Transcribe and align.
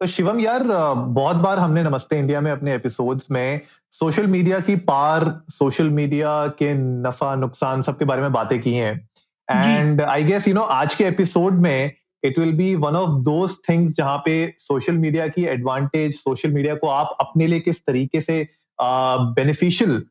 तो 0.00 0.06
शिवम 0.06 0.40
यार 0.40 0.62
बहुत 1.08 1.36
बार 1.36 1.58
हमने 1.58 1.82
नमस्ते 1.82 2.18
इंडिया 2.18 2.40
में 2.40 2.50
अपने 2.52 2.74
एपिसोड्स 2.74 3.30
में 3.30 3.60
सोशल 3.92 4.26
मीडिया 4.26 4.58
की 4.60 4.76
पार 4.76 5.24
सोशल 5.48 5.88
मीडिया 5.90 6.46
के 6.48 6.72
नफा 6.74 7.34
नुकसान 7.34 7.82
सबके 7.82 8.04
बारे 8.04 8.22
में 8.22 8.32
बातें 8.32 8.60
की 8.62 8.72
हैं। 8.74 9.08
And 9.50 10.02
I 10.02 10.24
guess 10.24 10.48
you 10.48 10.54
know 10.54 10.60
आज 10.60 10.94
के 10.94 11.04
एपिसोड 11.04 11.52
में 11.52 11.92
it 12.22 12.38
will 12.38 12.52
be 12.52 12.74
one 12.74 12.96
of 12.96 13.10
those 13.10 13.56
things 13.68 13.92
जहाँ 13.92 14.18
पे 14.18 14.54
सोशल 14.58 14.98
मीडिया 14.98 15.28
की 15.28 15.44
एडवांटेज 15.44 16.14
सोशल 16.14 16.50
मीडिया 16.50 16.74
को 16.74 16.88
आप 16.88 17.16
अपने 17.20 17.46
लिए 17.46 17.60
किस 17.60 17.80
तरीके 17.86 18.20
से 18.20 18.48
बेनिफिशियल 18.80 20.02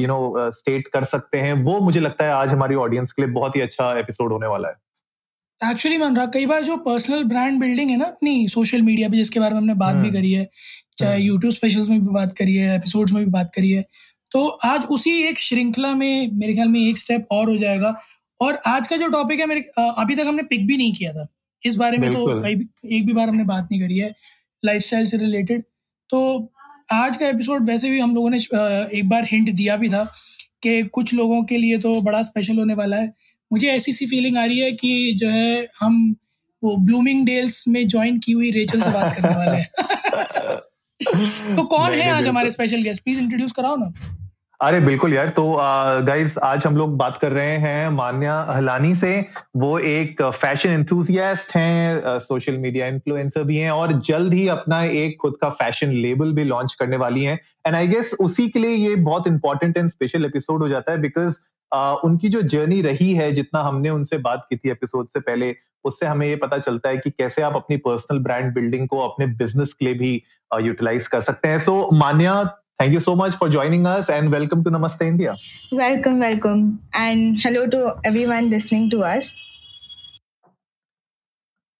यू 0.00 0.06
नो 0.06 0.50
स्टेट 0.50 0.88
कर 0.88 1.04
सकते 1.04 1.38
हैं 1.38 1.52
वो 1.62 1.80
मुझे 1.80 2.00
लगता 2.00 2.24
है 2.24 2.32
आज 2.32 2.52
हमारी 2.52 2.74
ऑडियंस 2.74 3.12
के 3.12 3.22
लिए 3.22 3.30
बहुत 3.30 3.56
ही 3.56 3.60
अच्छा 3.60 3.92
एपिसोड 3.98 4.32
होने 4.32 4.46
वाला 4.46 4.68
है। 4.68 4.74
एक्चुअली 5.60 5.96
मन 5.98 6.16
रहा 6.16 6.26
कई 6.34 6.46
बार 6.46 6.62
जो 6.64 6.76
पर्सनल 6.76 7.24
ब्रांड 7.24 7.58
बिल्डिंग 7.60 7.90
है 7.90 7.96
ना 7.96 8.04
अपनी 8.04 8.48
सोशल 8.48 8.82
मीडिया 8.82 9.08
पे 9.08 9.16
जिसके 9.16 9.40
बारे 9.40 9.54
में 9.54 9.60
हमने 9.60 9.74
बात 9.74 9.94
भी 9.94 10.00
हम्म। 10.00 10.12
करी 10.12 10.30
है 10.32 10.48
चाहे 10.98 11.18
यूट्यूब 11.18 11.44
हम्म। 11.44 11.54
स्पेशल्स 11.54 11.88
में 11.88 12.00
भी 12.00 12.12
बात 12.14 12.32
करी 12.36 12.54
है 12.56 12.76
एपिसोड्स 12.76 13.12
में 13.12 13.24
भी 13.24 13.30
बात 13.30 13.50
करी 13.54 13.70
है 13.72 13.84
तो 14.32 14.46
आज 14.64 14.84
उसी 14.90 15.10
एक 15.22 15.38
श्रृंखला 15.38 15.92
में 15.94 16.30
मेरे 16.32 16.54
ख्याल 16.54 16.68
में 16.68 16.80
एक 16.80 16.98
स्टेप 16.98 17.26
और 17.32 17.48
हो 17.50 17.56
जाएगा। 17.58 17.94
और 18.40 18.60
आज 18.66 18.88
का 18.88 18.96
जो 18.96 19.08
टॉपिक 19.08 19.40
है 19.40 19.46
मेरे 19.46 19.60
अभी 19.78 20.14
तक 20.16 20.26
हमने 20.26 20.42
पिक 20.42 20.66
भी 20.66 20.76
नहीं 20.76 20.92
किया 20.94 21.12
था। 21.12 21.26
इस 21.62 21.76
बारे 21.76 21.98
में 21.98 22.10
तो 22.12 22.40
कई 22.42 22.52
एक 22.96 23.06
भी 23.06 23.12
बार 23.12 23.28
हमने 23.28 23.44
बात 23.44 23.68
नहीं 23.72 23.80
करी 23.80 23.98
है 23.98 24.14
लाइफ 24.62 24.82
से 24.82 25.16
रिलेटेड 25.16 25.62
तो 26.10 26.52
आज 26.92 27.16
का 27.16 27.28
एपिसोड 27.28 27.68
वैसे 27.68 27.90
भी 27.90 28.00
हम 28.00 28.14
लोगों 28.14 28.30
ने 28.30 28.38
एक 28.98 29.08
बार 29.08 29.24
हिंट 29.24 29.50
दिया 29.50 29.76
भी 29.76 29.88
था 29.88 30.04
कि 30.62 30.82
कुछ 30.94 31.14
लोगों 31.14 31.42
के 31.44 31.56
लिए 31.56 31.78
तो 31.78 32.00
बड़ा 32.02 32.22
स्पेशल 32.22 32.58
होने 32.58 32.74
वाला 32.74 32.96
है। 32.96 33.12
मुझे 33.52 33.68
ऐसी 33.68 33.92
सी 33.92 34.06
फीलिंग 34.06 34.36
आ 34.36 34.44
रही 34.44 34.58
है 34.58 34.72
कि 34.72 35.14
जो 35.18 35.28
है 35.28 35.68
हम 35.80 36.16
वो 36.64 36.76
ब्लूमिंग 36.76 37.26
डेल्स 37.26 37.64
में 37.68 37.88
ज्वाइन 37.88 38.18
की 38.18 38.32
हुई 38.32 38.50
रेचल 38.50 38.80
से 38.80 38.90
बात 38.90 39.16
करने 39.16 39.36
वाले 39.36 39.56
हैं। 39.56 39.68
तो 41.56 41.62
कौन 41.62 41.92
है 41.92 42.10
आज 42.10 42.26
हमारे 42.26 42.50
स्पेशल 42.50 42.82
गेस्ट 42.82 43.04
प्लीज़ 43.04 43.20
इंट्रोड्यूस 43.20 43.52
कराओ 43.52 43.76
ना। 43.76 43.92
अरे 44.60 44.80
बिल्कुल 44.80 45.14
यार 45.14 45.28
तो 45.28 45.56
गाइस 46.06 46.38
आज 46.38 46.64
हम 46.66 46.76
लोग 46.76 46.96
बात 46.96 47.18
कर 47.18 47.32
रहे 47.32 47.56
हैं 47.56 47.88
मान्या 47.88 48.34
हलानी 48.50 48.94
से। 48.94 49.12
वो 49.56 49.78
एक 49.78 50.22
फ़ैशन 50.22 50.68
एंथुजियास्ट 50.68 51.56
हैं 51.56 52.18
सोशल 52.18 52.58
मीडिया 52.58 52.86
इन्फ्लुएंसर 52.86 53.44
भी 53.44 53.56
हैं 53.56 53.70
और 53.70 53.92
जल्द 54.00 54.34
ही 54.34 54.48
अपना 54.48 54.82
एक 54.82 55.16
खुद 55.22 55.36
का 55.40 55.50
फ़ैशन 55.50 55.92
लेबल 55.92 56.32
भी 56.32 56.44
लॉन्च 56.44 56.74
करने 56.74 56.96
वाली 56.96 57.24
हैं। 57.24 57.38
एंड 57.66 57.76
आई 57.76 57.88
गेस 57.88 58.14
उसी 58.20 58.48
के 58.48 58.58
लिए 58.58 58.74
ये 58.88 58.94
बहुत 58.96 59.28
इंपॉर्टेंट 59.28 59.76
एंड 59.76 59.88
स्पेशल 59.88 60.24
एपिसोड 60.24 60.62
हो 60.62 60.68
जाता 60.68 60.92
है 60.92 61.00
बिकॉज़ 61.00 61.38
uh, 61.72 61.96
उनकी 62.04 62.28
जो 62.28 62.42
जर्नी 62.42 62.80
रही 62.82 63.12
है 63.14 63.30
जितना 63.32 63.62
हमने 63.62 63.90
उनसे 63.90 64.18
बात 64.18 64.46
की 64.50 64.56
थी 64.56 64.70
एपिसोड 64.70 65.08
से 65.08 65.20
पहले 65.20 65.54
उससे 65.84 66.06
हमें 66.06 66.26
ये 66.26 66.36
पता 66.36 66.58
चलता 66.58 66.88
है 66.88 66.96
कि 66.96 67.10
कैसे 67.10 67.42
आप 67.42 67.56
अपनी 67.56 67.76
पर्सनल 67.76 68.18
ब्रांड 68.18 68.52
बिल्डिंग 68.54 68.88
को 68.88 68.98
अपने 68.98 69.26
बिज़नेस 69.26 69.72
के 69.72 69.84
लिए 69.84 69.94
भी 69.94 70.22
यूटिलाइज 70.60 71.06
कर 71.06 71.20
सकते 71.20 71.48
हैं 71.48 71.58
so 71.58 71.80
so, 71.82 71.98
Manya 71.98 72.56
Thank 72.80 72.94
you 72.94 73.00
so 73.00 73.14
much 73.14 73.34
for 73.36 73.46
joining 73.50 73.84
us 73.84 74.08
and 74.08 74.32
welcome 74.32 74.64
to 74.64 74.70
Namaste 74.70 75.02
India. 75.02 75.36
Welcome, 75.70 76.18
welcome. 76.18 76.80
And 76.94 77.36
hello 77.38 77.66
to 77.66 77.92
everyone 78.04 78.48
listening 78.48 78.88
to 78.92 79.02
us. 79.04 79.28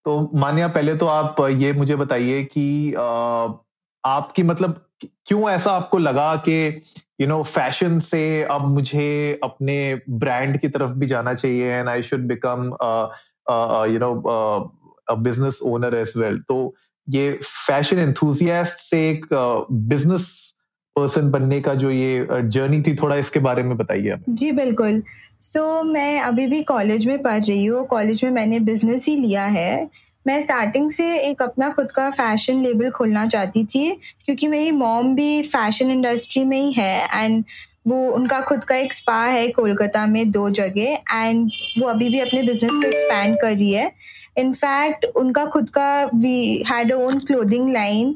तो 0.07 0.31
मान्या 0.35 0.69
पहले 0.69 0.97
तो 0.97 1.07
आप 1.07 1.41
ये 1.57 1.73
मुझे 1.73 1.97
बताइए 1.97 2.43
कि 2.45 2.67
आपकी 4.05 4.43
मतलब 4.43 4.85
क्यों 5.27 5.51
ऐसा 5.51 5.71
आपको 5.71 5.99
लगा 5.99 6.35
कि 6.37 6.83
यू 7.21 7.27
नो 7.27 7.43
फ़ैशन 7.43 7.99
से 8.01 8.43
अब 8.43 8.67
मुझे 8.69 9.41
अपने 9.45 10.01
ब्रांड 10.11 10.59
की 10.59 10.69
तरफ़ 10.69 10.91
भी 10.91 11.07
जाना 11.07 11.35
चाहिए 11.35 11.73
and 11.73 11.89
I 11.89 12.03
should 12.03 12.27
become 12.27 12.65
you 13.93 13.99
know 13.99 14.15
business 15.17 15.61
owner 15.65 15.95
as 15.95 16.13
well 16.17 16.39
तो 16.39 16.75
ये 17.09 17.33
फ़ैशन 17.45 17.99
एंथुजियास्ट 17.99 18.79
से 18.79 19.11
एक 19.11 19.27
बिज़नेस 19.73 20.57
पर्सन 20.97 21.31
बनने 21.31 21.61
का 21.61 21.75
जो 21.75 21.91
ये 21.91 22.27
जर्नी 22.31 22.81
थी 22.83 22.95
थोड़ा 22.95 23.17
इसके 23.17 23.41
बारे 23.41 23.63
में 23.63 23.77
बताइए 23.77 24.17
जी 24.29 24.53
बिल्कुल। 24.53 25.03
सो 25.41 25.61
so, 25.61 25.85
मैं 25.93 26.21
अभी 26.21 26.47
भी 26.47 26.63
कॉलेज 26.63 27.07
में 27.07 27.23
पढ़ 27.23 27.45
रही 27.45 27.65
हूँ। 27.65 27.87
कॉलेज 27.87 28.25
में 28.25 28.31
मैंने 28.31 28.59
बिज़नेस 28.61 29.07
ही 29.09 29.17
लिया 29.17 29.45
है। 29.45 29.89
मैं 30.27 30.41
स्टार्टिंग 30.41 30.91
से 30.91 31.05
एक 31.21 31.43
अपना 31.43 31.69
खुद 31.71 31.93
का 31.93 32.11
फ़ैशन 32.11 32.61
लेबल 32.61 32.91
खोलना 32.91 33.27
चाहती 33.27 33.65
थी, 33.65 33.91
क्योंकि 34.25 34.49
मेरी 34.49 34.71
मॉम 34.71 35.15
भी 35.15 35.43
फ़ैशन 35.43 35.91
इंडस्ट्री 35.91 36.45
में 36.45 36.59
ही 36.59 36.73
है 36.73 37.07
एंड 37.15 37.45
वो, 37.87 38.11
उनका 38.11 38.41
खुद 38.41 38.65
का 38.65 38.77
एक 38.77 38.93
स्पा 38.93 39.23
है 39.25 39.47
कोलकाता 39.49 40.07
में 40.07 40.31
दो 40.31 40.49
जगह 40.51 41.17
एंड 41.17 41.51
वो 41.79 41.89
अभी 41.89 42.09
भी 42.09 42.21
अपने 42.21 42.43
बिज़नेस 42.43 42.71
को 42.73 42.87
एक्सपैंड 42.87 43.37
कर 43.41 43.53
रही 43.53 43.73
है। 43.73 43.93
इनफैक्ट 44.39 45.07
उनका 45.17 45.45
खुद 45.47 45.71
का 45.71 46.05
we 46.15 46.63
had 46.67 46.93
own 46.93 47.19
clothing 47.19 47.73
line 47.73 48.15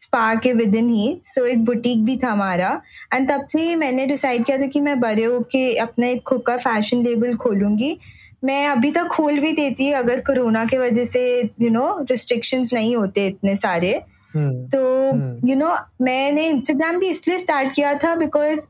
spa 0.00 0.34
के 0.34 0.52
विद 0.52 0.74
इन 0.74 0.88
ही 0.88 1.18
सो 1.24 1.44
एक 1.46 1.64
बुटीक 1.64 2.04
भी 2.04 2.16
था 2.16 2.30
हमारा। 2.32 2.80
एंड 3.14 3.28
तब 3.30 3.46
से 3.46 3.60
ही 3.60 3.74
मैंने 3.76 4.06
डिसाइड 4.06 4.44
किया 4.44 4.58
था 4.58 4.66
कि 4.66 4.80
मैं 4.80 4.98
बड़े 5.00 5.24
होके 5.24 5.72
अपना 5.78 6.06
एक 6.06 6.22
खुद 6.22 6.42
का 6.46 6.56
फ़ैशन 6.56 7.02
लेबल 7.02 7.34
खोलूँगी। 7.36 7.98
मैं 8.42 8.66
अभी 8.68 8.90
तक 8.90 9.06
खोल 9.06 9.38
भी 9.40 9.52
देती 9.52 9.90
अगर 9.92 10.20
कोरोना 10.20 10.64
के 10.64 10.78
वजह 10.78 11.04
से 11.04 11.24
यू 11.60 11.70
नो 11.70 11.88
रिस्ट्रिक्शंस 12.10 12.72
नहीं 12.72 12.96
होते 12.96 13.26
इतने 13.26 13.56
सारे। 13.56 13.92
हम्म, 14.34 14.66
तो 14.66 14.80
यू 14.80 15.12
हम्म। 15.12 15.58
नो 15.58 15.74
मैंने 16.04 16.46
इंस्टाग्राम 16.48 16.98
भी 17.00 17.08
इसलिए 17.08 17.38
स्टार्ट 17.38 17.74
किया 17.74 17.94
था 17.94 18.14
बिकॉज़ 18.14 18.68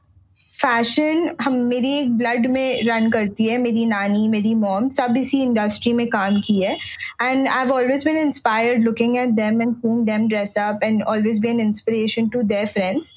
फ़ैशन 0.53 1.31
हम 1.41 1.55
मेरी 1.65 1.93
एक 1.93 2.17
ब्लड 2.19 2.47
में 2.47 2.83
रन 2.85 3.11
करती 3.11 3.47
है 3.47 3.57
मेरी 3.59 3.85
नानी 3.87 4.29
मेरी 4.29 4.55
मॉम 4.55 4.89
सब 4.89 5.17
इसी 5.17 5.43
इंडस्ट्री 5.43 5.93
में 5.93 6.07
काम 6.09 6.41
की 6.41 6.61
है। 6.61 6.73
And 7.23 7.49
I 7.49 7.59
have 7.59 7.73
always 7.73 8.05
been 8.05 8.19
inspired 8.19 8.85
looking 8.85 9.17
at 9.17 9.31
them 9.41 9.63
and 9.63 9.75
them 9.85 10.29
dress 10.29 10.57
up 10.59 10.85
and 10.85 11.03
always 11.03 11.39
be 11.39 11.49
an 11.49 11.61
inspiration 11.61 12.29
to 12.29 12.43
their 12.45 12.67
friends 12.67 13.13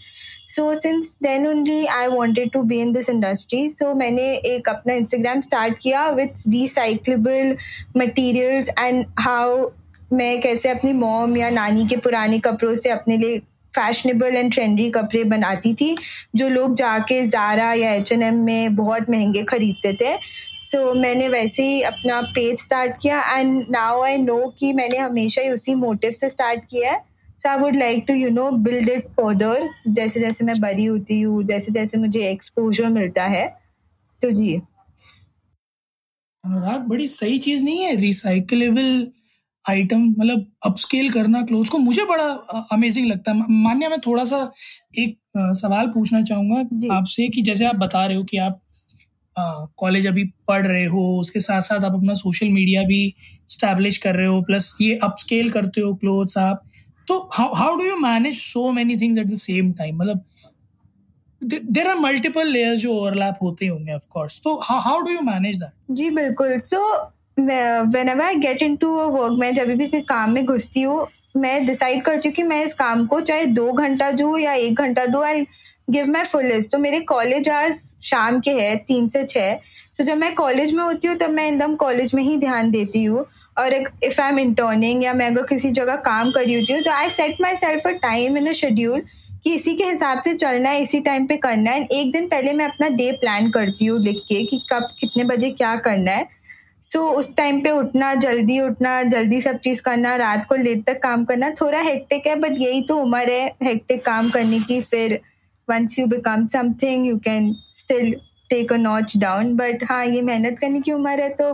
so 0.49 0.73
since 0.75 1.17
then 1.23 1.47
only 1.47 1.85
I 1.85 2.07
wanted 2.07 2.51
to 2.51 2.61
be 2.63 2.79
in 2.81 2.91
this 2.93 3.09
industry 3.09 3.69
so 3.69 3.93
मैंने 3.95 4.23
एक 4.53 4.69
अपना 4.69 4.93
Instagram 4.93 5.41
start 5.41 5.77
किया 5.81 6.07
with 6.11 6.47
recyclable 6.49 7.55
materials 7.97 8.69
and 8.79 9.05
how 9.19 9.69
मैं 10.13 10.39
कैसे 10.41 10.69
अपनी 10.69 10.93
mom 10.93 11.37
या 11.37 11.49
नानी 11.49 11.85
के 11.87 11.97
पुराने 11.97 12.39
कपड़ों 12.39 12.73
से 12.75 12.89
अपने 12.89 13.17
लिए 13.17 13.37
फैशनेबल 13.73 14.35
एंड 14.35 14.51
ट्रेंडी 14.53 14.89
कपड़े 14.91 15.23
बनाती 15.23 15.73
थी 15.73 15.95
जो 16.35 16.47
लोग 16.49 16.75
जाके 16.75 17.21
जारा 17.27 17.71
या 17.73 17.91
एच 17.93 18.11
एन 18.11 18.23
एम 18.23 18.39
में 18.45 18.75
बहुत 18.75 19.09
महँगे 19.09 19.43
खरीदते 19.43 19.93
थे। 19.93 20.15
सो 20.59 20.77
so, 20.77 20.95
मैंने 21.01 21.27
वैसे 21.29 21.63
ही 21.63 21.81
अपना 21.81 22.19
पेज 22.35 22.59
स्टार्ट 22.59 22.95
किया 23.01 23.21
एंड 23.37 23.65
नाउ 23.71 24.01
आई 24.03 24.17
नो 24.17 24.37
कि 24.59 24.71
मैंने 24.73 24.97
हमेशा 24.97 25.41
ही 25.41 25.49
उसी 25.49 25.75
मोटिव 25.75 26.11
से 26.11 26.29
स्टार्ट 26.29 26.63
किया 26.69 26.91
है। 26.91 27.01
So 27.39 27.49
I 27.49 27.57
would 27.57 27.75
like 27.75 28.03
to 28.07 28.13
you 28.13 28.29
know 28.29 28.49
build 28.63 28.89
it 28.89 29.07
further 29.17 29.69
जैसे 29.87 30.19
जैसे 30.19 30.45
मैं 30.45 30.59
बड़ी 30.61 30.85
होती 30.85 31.19
हूँ 31.21 31.43
जैसे 31.43 31.71
जैसे 31.71 31.97
मुझे 31.97 32.27
एक्सपोजर 32.29 32.89
मिलता 32.89 33.23
है 33.27 33.45
तो 34.21 34.31
जी। 34.31 34.55
अनुराग 36.43 36.81
बड़ी 36.89 37.07
सही 37.07 37.37
चीज़ 37.39 37.63
नहीं 37.63 37.79
है 37.83 37.95
रिसाइकलेबल 37.95 39.07
आइटम 39.65 40.03
मतलब 40.09 40.45
अपस्केल 40.65 41.09
करना 41.11 41.41
क्लोथ 41.41 41.65
को? 41.65 41.77
मुझे 41.77 42.03
बड़ा 42.05 42.25
अमेजिंग 42.71 43.07
लगता 43.07 43.31
है। 43.31 43.45
मान्य 43.63 43.87
मैं 43.87 43.99
थोड़ा 44.07 44.25
सा 44.25 44.51
एक 44.97 45.17
सवाल 45.37 45.87
पूछना 45.87 46.21
चाहूँगा 46.21 46.95
आपसे 46.95 47.27
कि 47.27 47.41
जैसे 47.41 47.65
आप 47.65 47.75
बता 47.75 48.05
रहे 48.05 48.17
हो 48.17 48.23
कि 48.23 48.37
आप 48.37 48.61
कॉलेज 49.77 50.07
अभी 50.07 50.23
पढ़ 50.47 50.65
रहे 50.67 50.85
हो 50.85 51.01
उसके 51.19 51.39
साथ 51.39 51.61
साथ 51.61 51.85
आप 51.85 51.93
अपना 51.95 52.13
सोशल 52.13 52.49
मीडिया 52.49 52.83
भी 52.83 53.01
स्टैब्लिश 53.47 53.97
कर 53.97 54.15
रहे 54.15 54.27
हो 54.27 54.41
प्लस 54.41 54.75
ये 54.81 54.95
अपस्केल 55.03 55.51
करते 55.51 55.81
हो 55.81 55.93
क्लोथ्स 55.95 56.37
आप 56.37 56.63
तो 57.09 57.17
how 57.33 57.53
how 57.55 57.75
do 57.75 57.85
you 57.85 57.95
manage 57.97 58.37
so 58.37 58.71
many 58.71 58.97
things 58.97 59.19
at 59.19 59.27
the 59.27 59.37
same 59.37 59.71
time 59.73 59.97
मतलब 59.97 60.23
देर 61.41 61.87
आर 61.87 61.95
मल्टीपल 61.97 62.47
लेयर 62.47 62.75
जो 62.77 62.93
ओवरलैप 62.93 63.37
होते 63.41 63.67
होंगे 63.67 63.93
ऑफ़ 63.93 64.07
कोर्स 64.11 64.39
तो 64.43 64.55
how 64.63 64.99
do 65.01 65.11
you 65.11 65.21
manage 65.23 65.57
that 65.57 65.95
जी, 65.95 66.09
बिल्कुल. 66.09 66.57
So 66.59 66.81
whenever 68.09 68.23
I 68.23 68.35
get 68.35 68.61
into 68.77 68.89
work 68.89 69.37
मैं 69.39 69.53
जब 69.53 69.75
भी 69.77 69.87
कोई 69.87 70.01
काम 70.01 70.31
में 70.31 70.45
घुसती 70.45 70.81
हूँ, 70.81 71.07
मैं 71.37 71.65
डिसाइड 71.65 72.03
करती 72.05 72.27
हूँ 72.27 72.35
कि 72.35 72.43
मैं 72.43 72.63
इस 72.63 72.73
काम 72.73 73.05
को 73.07 73.19
चाहे 73.21 73.45
दो 73.45 73.71
घंटा 73.73 74.11
दूँ 74.11 74.37
या 74.39 74.53
एक 74.53 74.79
घंटा 74.81 75.05
दूँ 75.05 75.23
आई 75.25 75.45
गिव 75.89 76.09
माई 76.11 76.23
फुलेस्ट 76.23 76.71
तो 76.71 76.77
मेरे 76.77 76.99
कॉलेज 77.09 77.49
आज 77.49 77.73
शाम 78.03 78.39
के 78.39 78.51
है, 78.51 78.75
तीन 78.77 79.07
से 79.07 79.23
छः 79.25 79.53
तो 79.97 80.03
जब 80.03 80.17
मैं 80.17 80.33
कॉलेज 80.35 80.73
में 80.73 80.83
होती 80.83 81.07
हूँ, 81.07 81.15
तब 81.17 81.29
मैं 81.29 81.47
एकदम 81.47 81.75
कॉलेज 81.75 82.13
में 82.15 82.23
ही 82.23 82.37
ध्यान 82.37 82.69
देती 82.71 83.03
हूँ. 83.03 83.25
और 83.59 83.73
इफ़ 83.73 84.19
आई 84.21 84.29
एम 84.29 84.39
इंटर्निंग 84.39 85.03
या 85.03 85.13
मैं 85.13 85.27
अगर 85.27 85.45
किसी 85.45 85.71
जगह 85.71 85.95
काम 86.03 86.31
कर 86.31 86.43
रही 86.43 86.59
होती 86.59 86.73
हूँ 86.73 86.81
तो 86.81 86.91
I 86.91 87.09
set 87.09 87.41
myself 87.57 87.87
a 87.87 87.91
time 88.01 88.37
in 88.37 88.47
a 88.47 88.51
schedule 88.53 89.01
कि 89.43 89.53
इसी 89.55 89.75
के 89.75 89.83
हिसाब 89.83 90.21
से 90.21 90.33
चलना 90.33 90.69
है 90.69 90.81
इसी 90.81 90.99
टाइम 90.99 91.25
पे 91.27 91.35
करना 91.37 91.71
है। 91.71 91.83
एक 91.83 92.11
दिन 92.11 92.27
पहले 92.27 92.53
मैं 92.53 92.65
अपना 92.65 92.87
डे 92.89 93.11
प्लान 93.11 93.49
करती 93.51 93.85
हूँ 93.85 93.99
लिख 93.99 94.17
के 94.29 94.43
कि 94.45 94.61
कब 94.71 94.87
कितने 94.99 95.23
बजे 95.23 95.49
क्या 95.51 95.75
करना 95.77 96.11
है। 96.11 96.27
सो 96.81 96.99
so, 96.99 97.15
उस 97.15 97.35
टाइम 97.35 97.61
पे 97.61 97.71
उठना 97.71 98.13
जल्दी 98.15 98.59
उठना 98.59 99.01
जल्दी 99.03 99.41
सब 99.41 99.57
चीज़ 99.59 99.81
करना 99.83 100.15
रात 100.15 100.45
को 100.45 100.55
लेट 100.55 100.85
तक 100.85 101.01
काम 101.03 101.23
करना 101.25 101.49
थोड़ा 101.51 101.79
हेक्टिक 101.81 102.27
है 102.27 102.35
बट 102.35 102.55
यही 102.59 102.81
तो 102.81 102.97
उम्र 102.97 103.29
है 103.29 103.47
हेक्टिक 103.63 104.05
काम 104.05 104.29
करने 104.29 104.59
की। 104.59 104.79
फिर 104.81 105.19
once 105.67 105.97
you 105.99 106.05
become 106.07 106.45
something 106.47 107.07
you 107.07 107.17
can 107.25 107.53
still 107.75 108.13
take 108.49 108.73
a 108.73 108.77
notch 108.77 109.17
down 109.17 109.55
but 109.55 109.83
हाँ 109.89 110.05
ये 110.05 110.21
मेहनत 110.21 110.59
करने 110.59 110.81
की 110.81 110.91
उम्र 110.91 111.19
है 111.21 111.29
तो 111.33 111.51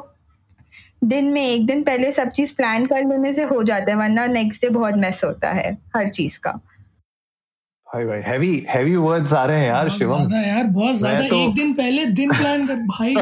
दिन 1.04 1.26
में 1.26 1.42
एक 1.42 1.66
दिन 1.66 1.84
पहले 1.84 2.12
सब 2.12 2.30
चीज़ 2.30 2.56
प्लान 2.56 2.86
कर 2.86 3.08
लेने 3.10 3.34
से 3.34 3.44
हो 3.44 3.64
जाता 3.64 3.92
है 3.92 3.98
वरना 3.98 4.26
नेक्स्ट 4.26 4.62
डे 4.62 4.70
बहुत 4.70 4.96
मैस 4.96 5.24
होता 5.24 5.52
है 5.52 5.78
हर 5.96 6.08
चीज़ 6.08 6.40
का। 6.40 6.52
भाई 7.88 8.06
भाई 8.06 8.20
हैवी 8.22 8.66
हैवी 8.70 8.96
वर्ड्स 8.96 9.34
आ 9.34 9.46
रहे 9.46 9.60
हैं 9.60 9.68
यार 9.68 9.90
शिवम। 9.90 10.18
ज़्यादा 10.18 10.48
यार 10.48 10.64
बहुत 10.64 10.96
ज़्यादा 10.96 11.28
तो... 11.28 11.50
एक 11.50 11.56
दिन 11.56 11.74
पहले 11.74 12.06
दिन 12.06 12.32
प्लान 12.32 12.68
कर 12.68 12.76
भाई 12.92 13.16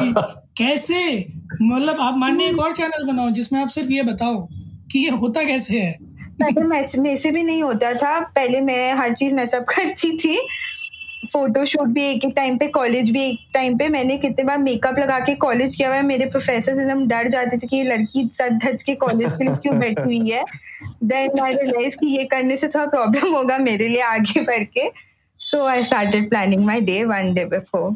कैसे? 0.57 1.27
मतलब 1.61 1.99
आप 1.99 2.17
मानिए 2.17 2.49
एक 2.49 2.59
और 2.59 2.75
चैनल 2.75 3.05
बनाओ 3.07 3.29
जिसमें 3.29 3.59
आप 3.61 3.67
सिर्फ़ 3.67 3.91
ये 3.91 4.03
बताओ 4.03 4.47
कि 4.91 4.99
ये 4.99 5.09
होता 5.09 5.43
कैसे 5.43 5.79
है? 5.79 5.97
पहले 6.41 6.61
मैं 6.61 7.15
से 7.17 7.31
भी 7.31 7.43
नहीं 7.43 7.63
होता 7.63 7.93
था 7.93 8.19
पहले 8.35 8.61
मैं 8.61 8.93
हर 8.93 9.13
चीज़ 9.13 9.35
मैं 9.35 9.47
सब 9.47 9.65
करती 9.65 10.17
थी 10.17 10.37
फोटोशूट 11.31 11.87
भी 11.87 12.03
एक 12.03 12.25
एक 12.25 12.33
टाइम 12.35 12.57
पे 12.57 12.67
कॉलेज 12.69 13.09
भी 13.11 13.21
एक 13.21 13.39
टाइम 13.53 13.77
पे 13.77 13.87
मैंने 13.89 14.17
कितने 14.17 14.43
बार 14.45 14.57
मेकअप 14.59 14.99
लगा 14.99 15.19
के 15.19 15.35
कॉलेज 15.37 15.75
किया 15.75 15.87
हुआ 15.87 15.97
है। 15.97 16.03
मेरे 16.03 16.25
प्रोफेसर 16.27 16.81
एकदम 16.81 17.05
डर 17.07 17.27
जाते 17.29 17.57
थे 17.57 17.67
कि 17.67 17.77
ये 17.77 17.83
लड़की 17.83 18.23
सच 18.33 18.51
धज 18.63 18.83
के 18.83 18.95
कॉलेज 18.95 19.41
लिए 19.41 19.55
क्यों 19.57 19.77
बैठी 19.79 20.01
हुई 20.03 20.29
है। 20.29 20.43
देन 21.05 21.39
आई 21.39 21.53
रियलाइज़ 21.53 21.97
कि 21.97 22.07
ये 22.17 22.23
करने 22.31 22.55
से 22.55 22.67
थोड़ा 22.67 22.85
प्रॉब्लम 22.87 23.35
होगा 23.35 23.57
मेरे 23.59 23.87
लिए 23.87 24.01
आगे 24.03 24.41
बढ़ 24.41 24.63
के। 24.77 24.89
So 25.41 25.65
I 25.65 25.83
started 25.83 26.29
planning 26.29 26.65
my 26.65 26.81
day 26.81 27.03
one 27.05 27.33
day 27.33 27.45
before 27.47 27.91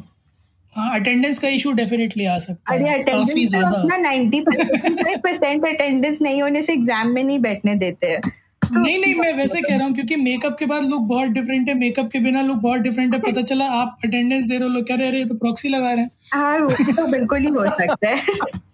attendance 0.73 1.39
का 1.39 1.47
इशू 1.49 1.71
डेफिनेटली 1.73 2.25
आ 2.25 2.37
सकता 2.39 2.73
है। 2.73 2.79
अरे 2.79 2.89
अटेंडेंस 2.93 3.53
तो 3.53 3.59
अपना 3.67 3.97
90 3.99 4.41
परसेंट 4.43 5.65
अटेंडेंस 5.67 6.21
नहीं 6.21 6.41
होने 6.41 6.61
से 6.61 6.73
एग्ज़ाम 6.73 7.11
में 7.11 7.23
नहीं 7.23 7.39
बैठने 7.39 7.75
देते। 7.77 8.07
हैं 8.07 8.21
नहीं 8.61 8.97
नहीं 8.99 9.15
मैं 9.15 9.33
वैसे 9.33 9.61
कह 9.61 9.75
रहा 9.75 9.85
हूँ 9.85 9.93
क्योंकि 9.95 10.15
मेकअप 10.15 10.55
के 10.59 10.65
बाद 10.65 10.83
लुक 10.83 11.01
बहुत 11.09 11.29
डिफरेंट 11.29 11.69
है 11.69 11.73
मेकअप 11.79 12.09
के 12.13 12.19
बिना 12.19 12.41
लुक 12.41 12.57
बहुत 12.57 12.79
डिफरेंट 12.79 13.13
है 13.13 13.19
पता 13.21 13.41
चला 13.41 13.65
आप 13.71 13.97
अटेंडेंस 14.05 14.45
दे 14.45 14.57
रहे 14.57 14.63
हो 14.63 14.73
लोग 14.73 14.87
कह 14.87 14.95
रहे 14.95 15.25
तो 15.25 15.35
प्रॉक्सी 15.35 15.69
लगा 15.69 15.93
रहे 15.93 16.01
हैं. 16.01 16.09
हाँ 16.33 16.69
तो 16.95 17.07
बिल्कुल 17.07 17.39
ही 17.39 17.47
हो 17.47 17.65
सकता 17.65 18.09
है। 18.09 18.65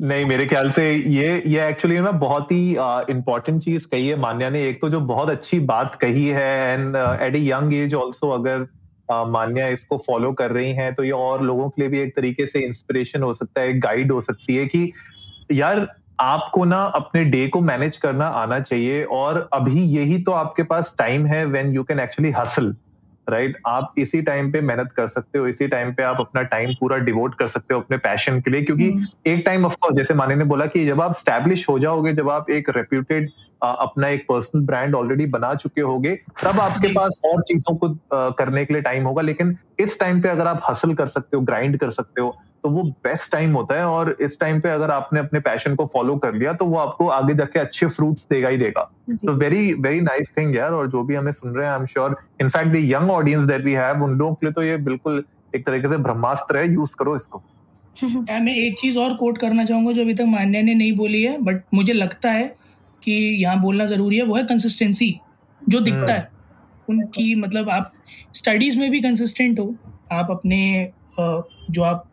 नहीं 0.00 0.24
मेरे 0.24 0.46
ख्याल 0.46 0.70
से 0.70 0.84
ये 0.92 1.42
ये 1.46 1.68
एक्चुअली 1.68 1.98
ना 1.98 2.10
बहुत 2.24 2.52
ही 2.52 2.70
इम्पोर्टेंट 3.10 3.60
चीज़ 3.62 3.86
कही 3.86 4.08
है 4.08 4.16
मान्या 4.20 4.50
ने। 4.50 4.64
एक 4.64 4.80
तो 4.80 4.90
जो 4.90 5.00
बहुत 5.12 5.28
अच्छी 5.28 5.60
बात 5.70 5.94
कही 6.00 6.26
है 6.28 6.50
and 6.72 6.96
at 6.96 7.36
a 7.36 7.40
young 7.40 7.74
age 7.74 7.94
also 7.94 8.30
अगर 8.30 8.58
uh, 8.58 9.28
मान्या 9.28 9.68
इसको 9.68 9.98
फॉलो 10.06 10.32
कर 10.32 10.50
रही 10.50 10.72
हैं 10.72 10.92
तो 10.94 11.04
ये 11.04 11.10
और 11.10 11.42
लोगों 11.42 11.68
के 11.68 11.82
लिए 11.82 11.90
भी 11.90 12.00
एक 12.00 12.16
तरीके 12.16 12.46
से 12.46 12.60
इंस्पिरेशन 12.66 13.22
हो 13.22 13.32
सकता 13.34 13.60
है 13.60 13.78
गाइड 13.78 14.12
हो 14.12 14.20
सकती 14.20 14.56
है 14.56 14.66
कि 14.66 14.92
यार 15.52 15.86
आपको 16.20 16.64
ना 16.64 16.82
अपने 16.84 17.24
डे 17.24 17.48
को 17.48 17.60
मैनेज 17.60 17.96
करना 17.96 18.26
आना 18.26 18.60
चाहिए 18.60 19.04
और 19.04 19.48
अभी 19.52 19.80
यही 19.80 20.22
तो 20.22 20.32
आपके 20.32 20.62
पास 20.62 20.94
टाइम 20.98 21.26
है 21.26 21.44
when 21.44 21.66
you 21.66 21.82
can 21.82 22.00
actually 22.00 22.32
hustle 22.32 22.76
right 23.30 23.58
आप 23.66 23.94
इसी 23.98 24.22
टाइम 24.22 24.52
पे 24.52 24.60
मेहनत 24.60 24.92
कर 24.92 25.06
सकते 25.06 25.38
हो 25.38 25.46
इसी 25.46 25.68
टाइम 25.68 25.94
पे 25.94 26.02
आप 26.02 26.16
अपना 26.20 26.42
टाइम 26.42 26.74
पूरा 26.80 26.96
डिवोट 26.96 27.34
कर 27.34 27.48
सकते 27.48 27.74
हो 27.74 27.80
अपने 27.80 27.96
पैशन 27.96 28.40
के 28.40 28.50
लिए 28.50 28.62
क्योंकि 28.62 28.92
hmm. 28.92 29.26
एक 29.26 29.42
टाइम 29.46 29.66
ऑफकोर्स 29.66 29.96
जैसे 29.96 30.14
माने 30.14 30.36
ने 30.36 30.44
बोला 30.44 30.66
कि 30.66 30.86
जब 30.86 31.00
आप 31.00 31.14
स्टैब्लिश 31.14 31.68
हो 31.68 31.78
जाओगे 31.78 32.12
जब 32.12 32.30
आप 32.30 32.50
एक 32.50 32.70
रेप्यूटेड 32.70 33.30
अपना 33.62 34.08
एक 34.08 34.22
पर्सनल 34.22 34.62
ब्रांड 34.62 34.94
ऑलरेडी 34.94 35.26
बना 35.26 35.54
चुके 35.54 35.80
होगे 35.80 36.16
तब 36.44 36.60
आपके 36.60 36.88
पास 36.88 37.20
और 37.24 37.42
चीज़ों 37.42 37.76
को 37.76 37.98
करने 38.14 38.64
के 38.64 38.74
लिए 38.74 38.82
टाइम 38.82 39.04
होगा। 39.04 39.22
लेकिन 39.22 39.56
इस 39.78 40.00
टाइम 40.00 40.20
पे 40.20 40.28
अगर 40.28 40.46
आप 40.46 40.60
हसल 40.70 40.94
कर 40.94 41.06
सकते 41.06 41.36
हो 41.36 41.42
ग्राइंड 41.42 41.78
कर 41.78 41.90
सकते 41.90 42.20
हो 42.20 42.36
तो 42.64 42.68
वो 42.70 42.82
बेस्ट 43.04 43.30
टाइम 43.32 43.52
होता 43.52 43.74
है 43.74 43.84
और 43.86 44.16
इस 44.20 44.38
टाइम 44.40 44.60
पे 44.60 44.68
अगर 44.68 44.90
आपने 44.90 45.20
अपने 45.20 45.40
पैशन 45.40 45.74
को 45.74 45.86
फॉलो 45.86 46.16
कर 46.16 46.34
लिया 46.34 46.52
तो 46.52 46.64
वो 46.64 46.78
आपको 46.78 47.06
आगे 47.08 47.34
जाके 47.34 47.58
अच्छे 47.58 47.86
फ्रूट्स 47.88 48.26
देगा 48.30 48.48
ही 48.48 48.56
देगा। 48.56 48.82
तो 49.10 49.32
वेरी 49.34 49.72
वेरी 49.74 50.00
नाइस 50.00 50.32
थिंग 50.36 50.56
यार 50.56 50.72
और 50.72 50.90
जो 50.90 51.02
भी 51.02 51.14
हमें 51.14 51.30
सुन 51.32 51.54
रहे 51.54 51.66
हैं 51.66 51.72
I 51.72 51.80
am 51.80 51.86
sure 51.86 52.16
in fact 52.40 52.72
the 52.72 52.84
young 52.84 53.10
audience 53.10 53.44
that 53.44 53.64
we 53.64 53.72
have 53.72 54.02
उन 54.04 54.14
लोगों 54.14 54.34
के 54.34 54.46
लिए 54.46 54.52
तो 54.52 54.62
ये 54.62 54.76
बिल्कुल 54.88 55.24
एक 55.54 55.66
तरीके 55.66 55.88
से 55.88 55.96
ब्रह्मास्त्र 55.98 56.58
है 56.58 56.72
यूज़ 56.72 56.94
करो 56.96 57.16
इसको। 57.16 57.42
मैं 58.02 58.54
एक 58.56 58.78
चीज़ 58.78 58.98
और 58.98 59.14
कोट 59.14 59.38
करना 59.38 59.64
चाहूँगा 59.64 59.92
जो 59.92 60.02
अभी 60.02 60.14
तक 60.14 60.24
मान्या 60.28 60.62
ने 60.62 60.74
नहीं 60.74 60.92
बोली 60.96 61.22
है 61.22 61.36
बट 61.42 61.62
मुझे 61.74 61.92
लगता 61.92 62.30
है 62.30 62.46
कि 63.02 63.12
यहाँ 63.42 63.60
बोलना 63.60 63.86
ज़रूरी 63.86 64.16
है 64.16 64.24
वो 64.24 64.36
है 64.36 64.42
कंसिस्टेंसी 64.44 65.10
जो 65.62 65.80
दिखता 65.80 65.98
हम्म। 65.98 66.10
है। 66.10 66.28
उनकी 66.88 67.34
मतलब 67.34 67.70
आप 67.70 67.92
स्टडीज़ 68.34 68.78
में 68.78 68.90
भी 68.90 69.00
कंसिस्टेंट 69.00 69.58
हो 69.58 69.74
आप 70.12 70.30
अपने 70.30 70.92
जो 71.18 71.82
आप 71.82 72.06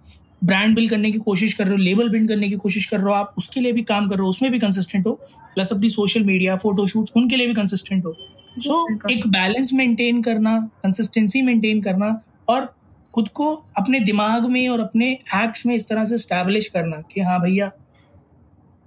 ब्रांड 0.43 0.75
बिल्ड 0.75 0.89
करने 0.89 1.11
की 1.11 1.19
कोशिश 1.19 1.53
कर 1.53 1.63
रहे 1.63 1.71
हो 1.71 1.77
लेबल 1.77 2.09
बिल्ड 2.09 2.29
करने 2.29 2.49
की 2.49 2.55
कोशिश 2.55 2.85
कर 2.85 2.97
रहे 2.97 3.05
हो 3.05 3.13
आप 3.13 3.33
उसके 3.37 3.59
लिए 3.59 3.71
भी 3.71 3.81
काम 3.81 4.07
कर 4.07 4.15
रहे 4.15 4.23
हो 4.23 4.29
उसमें 4.29 4.51
भी 4.51 4.59
कंसिस्टेंट 4.59 5.07
हो 5.07 5.11
प्लस 5.55 5.73
अपनी 5.73 5.89
सोशल 5.89 6.23
मीडिया 6.23 6.55
फोटोशूट 6.55 7.09
उनके 7.15 7.35
लिए 7.35 7.47
भी 7.47 7.53
कंसिस्टेंट 7.53 8.05
हो। 8.05 8.15
सो 8.57 8.95
so, 8.95 9.11
एक 9.11 9.27
बैलेंस 9.27 9.73
मेंटेन 9.73 10.21
करना 10.21 10.69
कंसिस्टेंसी 10.83 11.41
मेंटेन 11.41 11.81
करना 11.81 12.23
और 12.47 12.75
खुद 13.15 13.27
को 13.27 13.65
अपने 13.77 13.99
दिमाग 13.99 14.45
में 14.45 14.69
और 14.69 14.79
अपने 14.79 15.11
एक्ट्स 15.13 15.65
में 15.65 15.75
इस 15.75 15.89
तरह 15.89 16.05
से 16.05 16.17
स्टैब्लिश 16.17 16.67
करना 16.67 17.01
कि 17.01 17.21
हाँ 17.21 17.41
भैया 17.41 17.71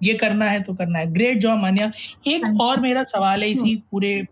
ये 0.02 0.14
करना 0.14 0.44
है 0.44 0.62
तो 0.62 0.74
करना 0.74 0.98
है। 0.98 1.12
Great 1.12 1.38
job 1.38 1.58
Manya. 1.58 1.92
एक 2.26 2.60
और 2.60 2.80
मेरा 2.80 3.02
सवाल 3.02 3.42
है 3.42 3.50
इसी 3.50 3.70
हम्म। 3.70 3.82
पूरे 3.90 4.26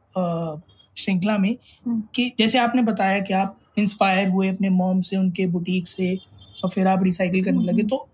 श्रृंखला 0.97 1.39
में 1.39 1.57
हम्म। 1.87 2.03
कि 2.15 2.33
जैसे 2.39 2.59
आपने 2.59 2.83
बताया 2.83 3.21
कि 3.21 3.35
आप 3.35 3.61
इंस्पायर 3.79 4.29
हुए 4.29 4.49
अपने 4.49 4.69
मॉम 4.69 5.01
से 5.01 5.17
उनके 5.17 5.47
बुटीक 5.47 5.89
से 5.89 6.19
और 6.65 6.71
फिर 6.71 6.87
आप 6.87 7.03
रिसाइकिल 7.05 7.45
करने 7.45 7.65
लगे। 7.65 7.81
हम्म। 7.81 7.89
तो 7.89 8.09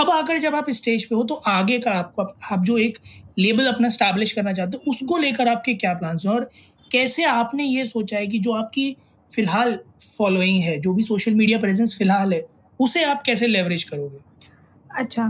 अब 0.00 0.10
आकर 0.10 0.38
जब 0.38 0.54
आप 0.54 0.70
स्टेज 0.70 1.04
पे 1.04 1.14
हो 1.14 1.22
तो 1.24 1.34
आगे 1.48 1.78
का 1.78 1.90
आपको 1.92 2.22
आप 2.52 2.64
जो 2.64 2.76
एक 2.78 2.98
लेबल 3.38 3.66
अपना 3.66 3.88
स्टैब्लिश 3.88 4.32
करना 4.32 4.52
चाहते 4.52 4.76
हो 4.76 4.90
उसको 4.90 5.16
लेकर 5.18 5.48
आपके 5.48 5.74
क्या 5.74 5.94
प्लान्स 5.94 6.26
हैं? 6.26 6.32
और 6.32 6.50
कैसे 6.90 7.24
आपने 7.24 7.64
ये 7.64 7.84
सोचा 7.86 8.16
है 8.16 8.26
कि 8.26 8.38
जो 8.38 8.52
आपकी 8.52 8.96
फ़िलहाल 9.28 9.78
फॉलोइंग 10.18 10.62
है 10.62 10.78
जो 10.78 10.92
भी 10.94 11.02
सोशल 11.02 11.34
मीडिया 11.34 11.58
प्रेजेंस 11.58 11.96
फ़िलहाल 11.98 12.32
है 12.32 12.44
उसे 12.80 13.04
आप 13.04 13.22
कैसे 13.26 13.46
लेवरेज 13.46 13.84
करोगे? 13.84 14.18
अच्छा 14.90 15.28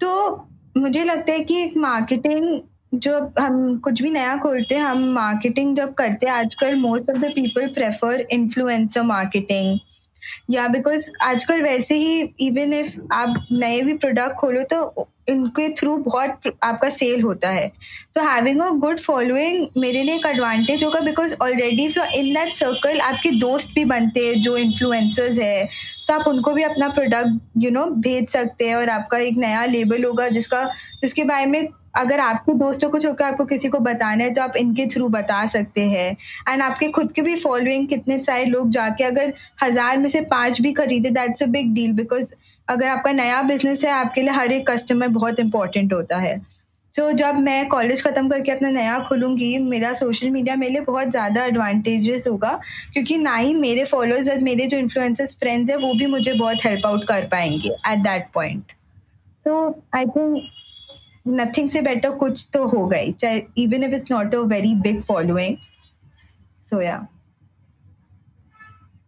तो 0.00 0.48
मुझे 0.76 1.04
लगता 1.04 1.32
है 1.32 1.40
कि 1.40 1.62
एक 1.62 1.76
मार्केटिंग 1.76 2.60
जो 2.94 3.18
हम 3.38 3.78
कुछ 3.78 4.02
भी 4.02 4.10
नया 4.10 4.36
खोलते 4.36 4.74
हैं 4.74 4.82
हम 4.82 5.04
मार्केटिंग 5.12 5.76
जब 5.76 5.92
करते 5.94 6.26
हैं 6.26 6.32
आजकल 6.32 6.74
most 6.76 7.10
of 7.10 7.18
the 7.18 7.32
people 7.34 7.66
prefer 7.68 8.26
influencer 8.32 9.02
marketing 9.02 9.78
या 10.50 10.66
बिकॉज़ 10.68 11.10
आजकल 11.22 11.62
वैसे 11.62 11.94
ही 11.96 12.20
इवन 12.40 12.72
इफ़ 12.72 12.98
आप 13.12 13.46
नए 13.52 13.80
भी 13.82 13.94
प्रोडक्ट 13.94 14.36
खोलो 14.36 14.62
तो 14.72 15.08
इनके 15.28 15.68
थ्रू 15.74 15.96
बहुत 15.98 16.52
आपका 16.62 16.88
सेल 16.90 17.22
होता 17.22 17.48
है। 17.48 17.70
तो 18.14 18.22
हैविंग 18.24 18.60
अ 18.60 18.68
गुड 18.78 18.98
फॉलोइंग 19.00 19.66
मेरे 19.76 20.02
लिए 20.02 20.14
एक 20.14 20.26
एडवांटेज 20.26 20.84
होगा 20.84 21.00
because 21.00 21.34
already 21.42 21.84
in 22.14 22.32
that 22.34 22.54
circle 22.54 23.00
आपके 23.00 23.30
दोस्त 23.38 23.74
भी 23.74 23.84
बनते 23.86 24.26
हैं, 24.26 24.40
जो 24.42 24.56
इन्फ्लुएंसर्स 24.56 25.38
है 25.38 25.68
तो 26.08 26.14
आप 26.14 26.26
उनको 26.28 26.52
भी 26.52 26.62
अपना 26.62 26.88
प्रोडक्ट 26.88 27.40
यू 27.58 27.70
नो 27.70 27.84
भेज 27.98 28.28
सकते 28.28 28.68
हैं 28.68 28.76
और 28.76 28.88
आपका 28.90 29.18
एक 29.18 29.36
नया 29.36 29.64
लेबल 29.66 30.04
होगा 30.04 30.28
जिसका, 30.28 30.64
जिसके 31.02 31.24
बारे 31.24 31.46
में 31.46 31.68
अगर 31.94 32.20
आपके 32.20 32.52
दोस्तों 32.54 32.90
को 32.90 32.98
छोड़कर 32.98 33.24
आपको 33.24 33.44
किसी 33.44 33.68
को 33.68 33.78
बताना 33.80 34.24
है 34.24 34.34
तो 34.34 34.42
आप 34.42 34.56
इनके 34.56 34.86
थ्रू 34.86 35.08
बता 35.10 35.44
सकते 35.46 35.80
हैं। 35.88 36.16
एंड 36.48 36.62
आपके 36.62 36.88
खुद 36.90 37.12
के 37.12 37.22
भी 37.22 37.36
फॉलोइंग 37.36 37.88
कितने 37.88 38.18
सारे 38.20 38.44
लोग 38.44 38.70
जाके 38.70 39.04
अगर 39.04 39.32
हज़ार 39.62 39.98
में 39.98 40.08
से 40.08 40.20
पाँच 40.30 40.60
भी 40.60 40.72
खरीदे 40.72 41.10
that's 41.10 41.42
a 41.42 41.46
big 41.48 41.74
deal 41.74 41.92
because 41.94 42.34
अगर 42.68 42.86
आपका 42.86 43.12
नया 43.12 43.42
बिज़नेस 43.42 43.84
है 43.84 43.90
आपके 43.90 44.22
लिए 44.22 44.30
हर 44.30 44.52
एक 44.52 44.70
कस्टमर 44.70 45.08
बहुत 45.10 45.40
इंपॉर्टेंट 45.40 45.92
होता 45.92 46.16
है। 46.18 46.40
सो 46.94 47.02
so, 47.02 47.16
जब 47.16 47.34
मैं 47.34 47.68
कॉलेज 47.68 48.02
ख़त्म 48.04 48.28
करके 48.28 48.52
अपना 48.52 48.70
नया 48.70 48.98
खोलूँगी 49.08 49.56
मेरा 49.58 49.92
सोशल 49.94 50.30
मीडिया 50.30 50.56
मेरे 50.56 50.72
लिए 50.72 50.80
बहुत 50.82 51.10
ज़्यादा 51.10 51.44
एडवांटेजेस 51.44 52.26
होगा 52.26 52.50
क्योंकि 52.92 53.16
ना 53.18 53.34
ही 53.36 53.54
मेरे 53.54 53.84
फॉलोअर्स 53.84 54.28
और 54.30 54.40
मेरे 54.40 54.66
जो 54.66 54.78
इन्फ्लुएंसर्स 54.78 55.34
फ्रेंड्स 55.38 55.70
हैं 55.70 55.76
वो 55.78 55.92
भी 55.94 56.06
मुझे 56.06 56.32
बहुत 56.32 56.64
हेल्प 56.64 56.86
आउट 56.86 57.04
कर 57.08 57.26
पाएँगे 57.30 57.68
एट 57.90 57.98
दैट 57.98 58.26
पॉइंट 58.34 58.72
तो 59.46 59.54
आई 59.94 60.06
थिंक 60.06 60.42
नथिंग 61.26 61.68
से 61.70 61.80
बेटर 61.82 62.10
कुछ 62.10 62.48
तो 62.52 62.66
होगा 62.66 62.96
ही, 62.96 63.12
चाहे 63.12 63.42
even 63.56 63.84
if 63.84 63.94
it's 63.94 64.10
not 64.10 64.34
a 64.34 64.38
very 64.38 64.74
big 64.74 65.00
following 65.02 65.56
so 66.70 66.80
या 66.82 67.06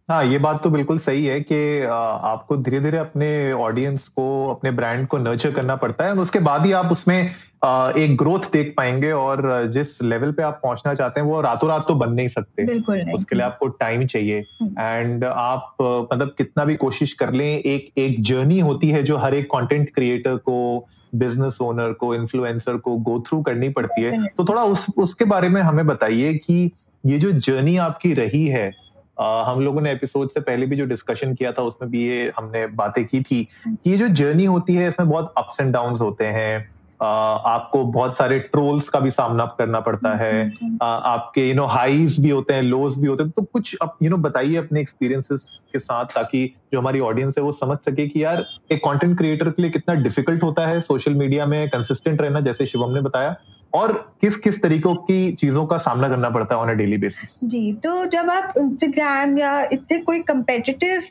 हाँ 0.09 0.23
ये 0.25 0.37
बात 0.37 0.61
तो 0.63 0.69
बिल्कुल 0.69 0.97
सही 0.97 1.25
है 1.25 1.39
कि 1.41 1.81
आपको 1.83 2.57
धीरे 2.57 2.79
धीरे 2.79 2.97
अपने 2.97 3.51
ऑडियंस 3.51 4.07
को 4.07 4.25
अपने 4.49 4.71
ब्रांड 4.71 5.07
को 5.07 5.17
नर्चर 5.17 5.51
करना 5.51 5.75
पड़ता 5.75 6.05
है। 6.05 6.13
उसके 6.13 6.39
बाद 6.39 6.65
ही 6.65 6.71
आप 6.71 6.91
उसमें 6.91 7.17
एक 7.17 8.15
ग्रोथ 8.17 8.39
देख 8.53 8.73
पाएँगे 8.77 9.11
और 9.11 9.67
जिस 9.67 10.03
लेवल 10.03 10.31
पे 10.31 10.43
आप 10.43 10.59
पहुँचना 10.63 10.93
चाहते 10.93 11.21
हैं 11.21 11.27
वो 11.27 11.41
रातों 11.41 11.69
रात 11.69 11.85
तो 11.87 11.95
बन 11.95 12.13
नहीं 12.13 12.27
सकते। 12.27 12.63
नहीं। 12.63 13.13
उसके 13.13 13.35
लिए 13.35 13.45
आपको 13.45 13.67
टाइम 13.67 14.05
चाहिए। 14.05 14.39
And 14.61 15.23
hmm. 15.23 15.33
आप 15.35 15.75
मतलब 16.13 16.35
कितना 16.37 16.65
भी 16.65 16.75
कोशिश 16.75 17.13
कर 17.13 17.33
लें 17.33 17.47
एक 17.47 17.91
एक 17.97 18.21
जर्नी 18.23 18.59
होती 18.59 18.89
है 18.89 19.03
जो 19.03 19.17
हर 19.17 19.33
एक 19.33 19.45
कंटेंट 19.45 19.93
क्रिएटर 19.95 20.37
को 20.37 20.87
बिज़नेस 21.15 21.57
ओनर 21.61 21.93
को 21.93 22.15
इन्फ्लुएंसर 22.15 22.77
को 22.77 22.97
गो 22.97 23.19
थ्रू 23.19 23.41
करनी 23.41 23.69
पड़ती 23.69 24.01
है। 24.01 24.25
तो 24.27 24.45
थोड़ा 24.45 24.63
उस 24.63 24.85
उसके 24.97 25.25
बारे 25.25 25.49
में 25.49 25.61
हमें 25.61 25.87
बताइए 25.87 26.33
कि 26.33 26.71
ये 27.05 27.19
जो 27.19 27.31
जर्नी 27.31 27.77
आपकी 27.77 28.13
रही 28.13 28.47
है 28.47 28.84
हम 29.17 29.61
लोगों 29.61 29.81
ने 29.81 29.91
एपिसोड 29.91 30.29
से 30.29 30.39
पहले 30.39 30.65
भी 30.65 30.75
जो 30.75 30.85
डिस्कशन 30.85 31.33
किया 31.33 31.51
था 31.51 31.61
उसमें 31.63 31.89
भी 31.91 32.07
ये 32.07 32.31
हमने 32.37 32.65
बातें 32.75 33.03
की 33.05 33.21
थी 33.21 33.43
कि 33.67 33.91
ये 33.91 33.97
जो 33.97 34.07
जर्नी 34.07 34.45
होती 34.45 34.75
है 34.75 34.87
इसमें 34.87 35.09
बहुत 35.09 35.33
अप्स 35.37 35.59
एंड 35.61 35.73
डाउन 35.73 35.95
होते 36.01 36.25
हैं। 36.25 36.73
आपको 37.01 37.83
बहुत 37.83 38.17
सारे 38.17 38.37
ट्रोल्स 38.39 38.87
का 38.89 38.99
भी 38.99 39.09
सामना 39.09 39.45
करना 39.57 39.79
पड़ता 39.79 40.13
है। 40.15 40.51
आपके 40.83 41.47
यू 41.47 41.55
नो 41.55 41.65
हाईज 41.65 42.19
भी 42.23 42.29
होते 42.29 42.53
हैं 42.53 42.61
लोज 42.61 42.97
भी 43.01 43.07
होते 43.07 43.23
हैं। 43.23 43.31
तो 43.31 43.41
कुछ 43.43 43.75
यू 44.03 44.09
नो 44.09 44.17
बताइए 44.17 44.55
अपने 44.55 44.81
एक्सपीरियंसेस 44.81 45.61
के 45.73 45.79
साथ 45.79 46.05
ताकि 46.05 46.45
जो 46.73 46.79
हमारी 46.79 46.99
ऑडियंस 46.99 47.37
है 47.37 47.43
वो 47.43 47.51
समझ 47.51 47.77
सके 47.85 48.07
कि 48.07 48.23
यार 48.23 48.45
एक 48.71 48.79
कंटेंट 48.79 49.17
क्रिएटर 49.17 49.49
के 49.49 49.61
लिए 49.61 49.71
कितना 49.71 49.95
डिफ़िकल्ट 49.95 50.43
होता 50.43 50.67
है 50.67 50.79
सोशल 50.81 51.13
मीडिया 51.13 51.45
में 51.45 51.67
कंसिस्टेंट 51.69 52.21
रहना 52.21 52.41
जैसे 52.41 52.65
शिवम 52.65 52.93
ने 52.93 53.01
बताया। 53.01 53.35
और 53.75 53.91
किस 54.21 54.35
किस 54.37 54.61
तरीकों 54.61 54.95
की 54.95 55.31
चीज़ों 55.33 55.65
का 55.65 55.77
सामना 55.77 56.09
करना 56.09 56.29
पड़ता 56.29 56.55
है 56.55 56.61
ऑन 56.61 56.69
अ 56.69 56.73
डेली 56.73 56.97
बेसिस 56.97 57.39
जी 57.43 57.71
तो 57.83 58.05
जब 58.05 58.29
आप 58.29 58.53
इंस्टाग्राम 58.57 59.37
या 59.39 59.59
इतने 59.73 59.97
कोई 60.01 60.19
कंपेटिटिव 60.23 61.01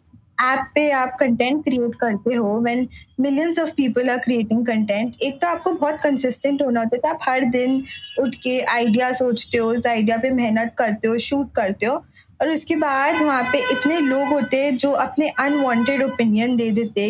ऐप 0.43 0.61
पे 0.75 0.91
आप 0.91 1.17
कंटेंट 1.21 1.63
क्रिएट 1.65 1.95
करते 1.95 2.35
हो 2.35 2.59
when 2.61 2.87
millions 3.21 3.59
of 3.59 3.71
people 3.71 4.11
are 4.11 4.19
creating 4.19 4.65
content 4.67 5.23
एक 5.23 5.41
तो 5.41 5.47
आपको 5.47 5.73
बहुत 5.73 5.99
कंसिस्टेंट 6.03 6.63
होना 6.63 6.81
होता 6.81 6.97
है 6.97 7.01
तो 7.03 7.09
आप 7.09 7.29
हर 7.29 7.45
दिन 7.51 7.83
उठ 8.23 8.35
के 8.35 8.59
आइडिया 8.61 9.13
सोचते 9.13 9.59
हो, 9.59 9.69
उस 9.71 9.87
आइडिया 9.87 10.17
पे 10.17 10.31
मेहनत 10.31 10.75
करते 10.79 11.09
हो 11.09 11.19
शूट 11.19 11.53
करते 11.55 11.87
हो, 11.87 11.95
और 12.41 12.51
उसके 12.51 12.77
बाद 12.77 13.23
वहाँ 13.23 13.43
पे 13.53 13.59
इतने 13.73 14.01
लोग 14.01 14.29
होते 14.29 14.65
हैं 14.65 14.77
जो 14.77 14.91
अपने 15.05 15.29
अनवांटेड 15.39 16.03
ओपिनियन 16.03 16.57
दे 16.57 16.71
देते 16.71 17.07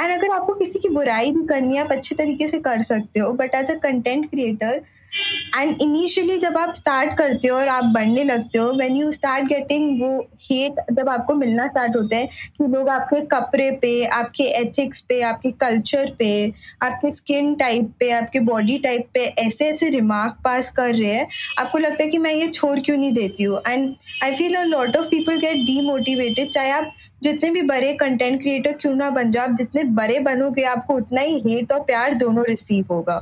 एंड 0.00 0.12
अगर 0.12 0.34
आपको 0.34 0.54
किसी 0.54 0.78
की 0.78 0.88
बुराई 0.88 1.30
भी 1.32 1.46
करनी 1.46 1.76
है, 1.76 1.84
आप 1.84 1.92
अच्छे 1.92 2.14
तरीके 2.14 2.48
से 2.48 2.58
कर 2.60 2.82
सकते 2.82 3.20
हो 3.20 3.32
but 3.32 3.54
as 3.54 3.70
a 3.70 3.78
content 3.82 4.30
creator 4.30 4.82
and 5.58 5.80
initially 5.82 6.36
जब 6.38 6.56
आप 6.58 6.72
स्टार्ट 6.74 7.16
करते 7.18 7.48
हो 7.48 7.56
और 7.56 7.68
आप 7.68 7.84
बढ़ने 7.84 8.24
लगते 8.24 8.58
हो 8.58 8.72
व्हेन 8.72 8.94
यू 8.94 9.12
स्टार्ट 9.12 9.44
गेटिंग 9.48 10.02
वो 10.02 10.10
हेट 10.42 10.80
जब 10.92 11.08
आपको 11.08 11.34
मिलना 11.34 11.66
स्टार्ट 11.68 11.96
होता 11.96 12.16
है, 12.16 12.26
कि 12.26 12.66
लोग 12.66 12.88
आपके 12.88 13.20
कपड़े 13.26 13.70
पे, 13.82 14.04
आपके 14.06 14.44
एथिक्स 14.60 15.00
पे, 15.00 15.20
आपके 15.22 15.50
कल्चर 15.52 16.10
पे, 16.18 16.52
आपके 16.82 17.12
स्किन 17.12 17.54
टाइप 17.54 17.92
पे, 18.00 18.10
आपके 18.10 18.40
बॉडी 18.40 18.78
टाइप 18.78 19.08
पे 19.14 19.24
ऐसे 19.38 19.68
ऐसे 19.68 19.88
रिमार्क 19.88 20.36
पास 20.44 20.70
कर 20.70 20.94
रहे 20.94 21.12
हैं, 21.12 21.26
आपको 21.58 21.78
लगता 21.78 22.02
है 22.04 22.10
कि 22.10 22.18
मैं 22.18 22.34
ये 22.34 22.48
छोड़ 22.48 22.78
क्यों 22.80 22.96
नहीं 22.96 23.12
देती 23.12 23.42
हूँ? 23.42 23.60
And 23.68 23.94
I 24.24 24.34
feel 24.34 24.54
a 24.54 24.62
lot 24.64 24.96
of 24.96 25.08
people 25.08 25.38
get 25.38 25.66
demotivated 25.66 26.50
चाहे 26.50 26.70
आप 26.70 26.92
जितने 27.22 27.50
भी 27.50 27.62
बड़े 27.64 27.92
कंटेंट 27.94 28.40
क्रिएटर 28.42 28.72
क्यों 28.72 28.94
ना 28.94 29.10
बन 29.10 29.32
जाओ, 29.32 29.44
आप 29.44 29.56
जितने 29.56 29.84
बड़े 29.94 30.18
बनोगे, 30.20 30.62
आपको 30.64 30.94
उतना 30.94 31.20
ही 31.20 31.38
हेट 31.46 31.72
और 31.72 31.80
प्यार 31.82 32.14
दोनों 32.14 32.44
रिसीव 32.48 32.86
होगा। 32.90 33.18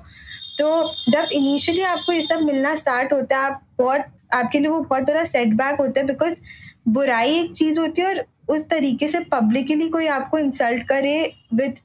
तो 0.58 0.94
जब 1.10 1.28
इनिशियली 1.32 1.82
आपको 1.84 2.12
ये 2.12 2.20
सब 2.22 2.42
मिलना 2.42 2.74
स्टार्ट 2.76 3.12
होता 3.12 3.38
है, 3.38 3.44
आप 3.44 3.62
बहुत, 3.78 4.04
आपके 4.34 4.58
लिए 4.58 4.68
वो 4.68 4.80
बहुत 4.80 5.02
बड़ा 5.04 5.24
सेटबैक 5.24 5.80
होता 5.80 6.00
है 6.00 6.06
बिकॉज़ 6.06 6.40
बुराई 6.88 7.34
एक 7.34 7.52
चीज़ 7.52 7.80
होती 7.80 8.02
है 8.02 8.08
और 8.08 8.24
उस 8.48 8.68
तरीके 8.70 9.08
से 9.08 9.20
पब्लिकली 9.30 9.88
कोई 9.88 10.06
आपको 10.08 10.38
इंसल्ट 10.38 10.82
करे 10.88 11.16
विद 11.54 11.78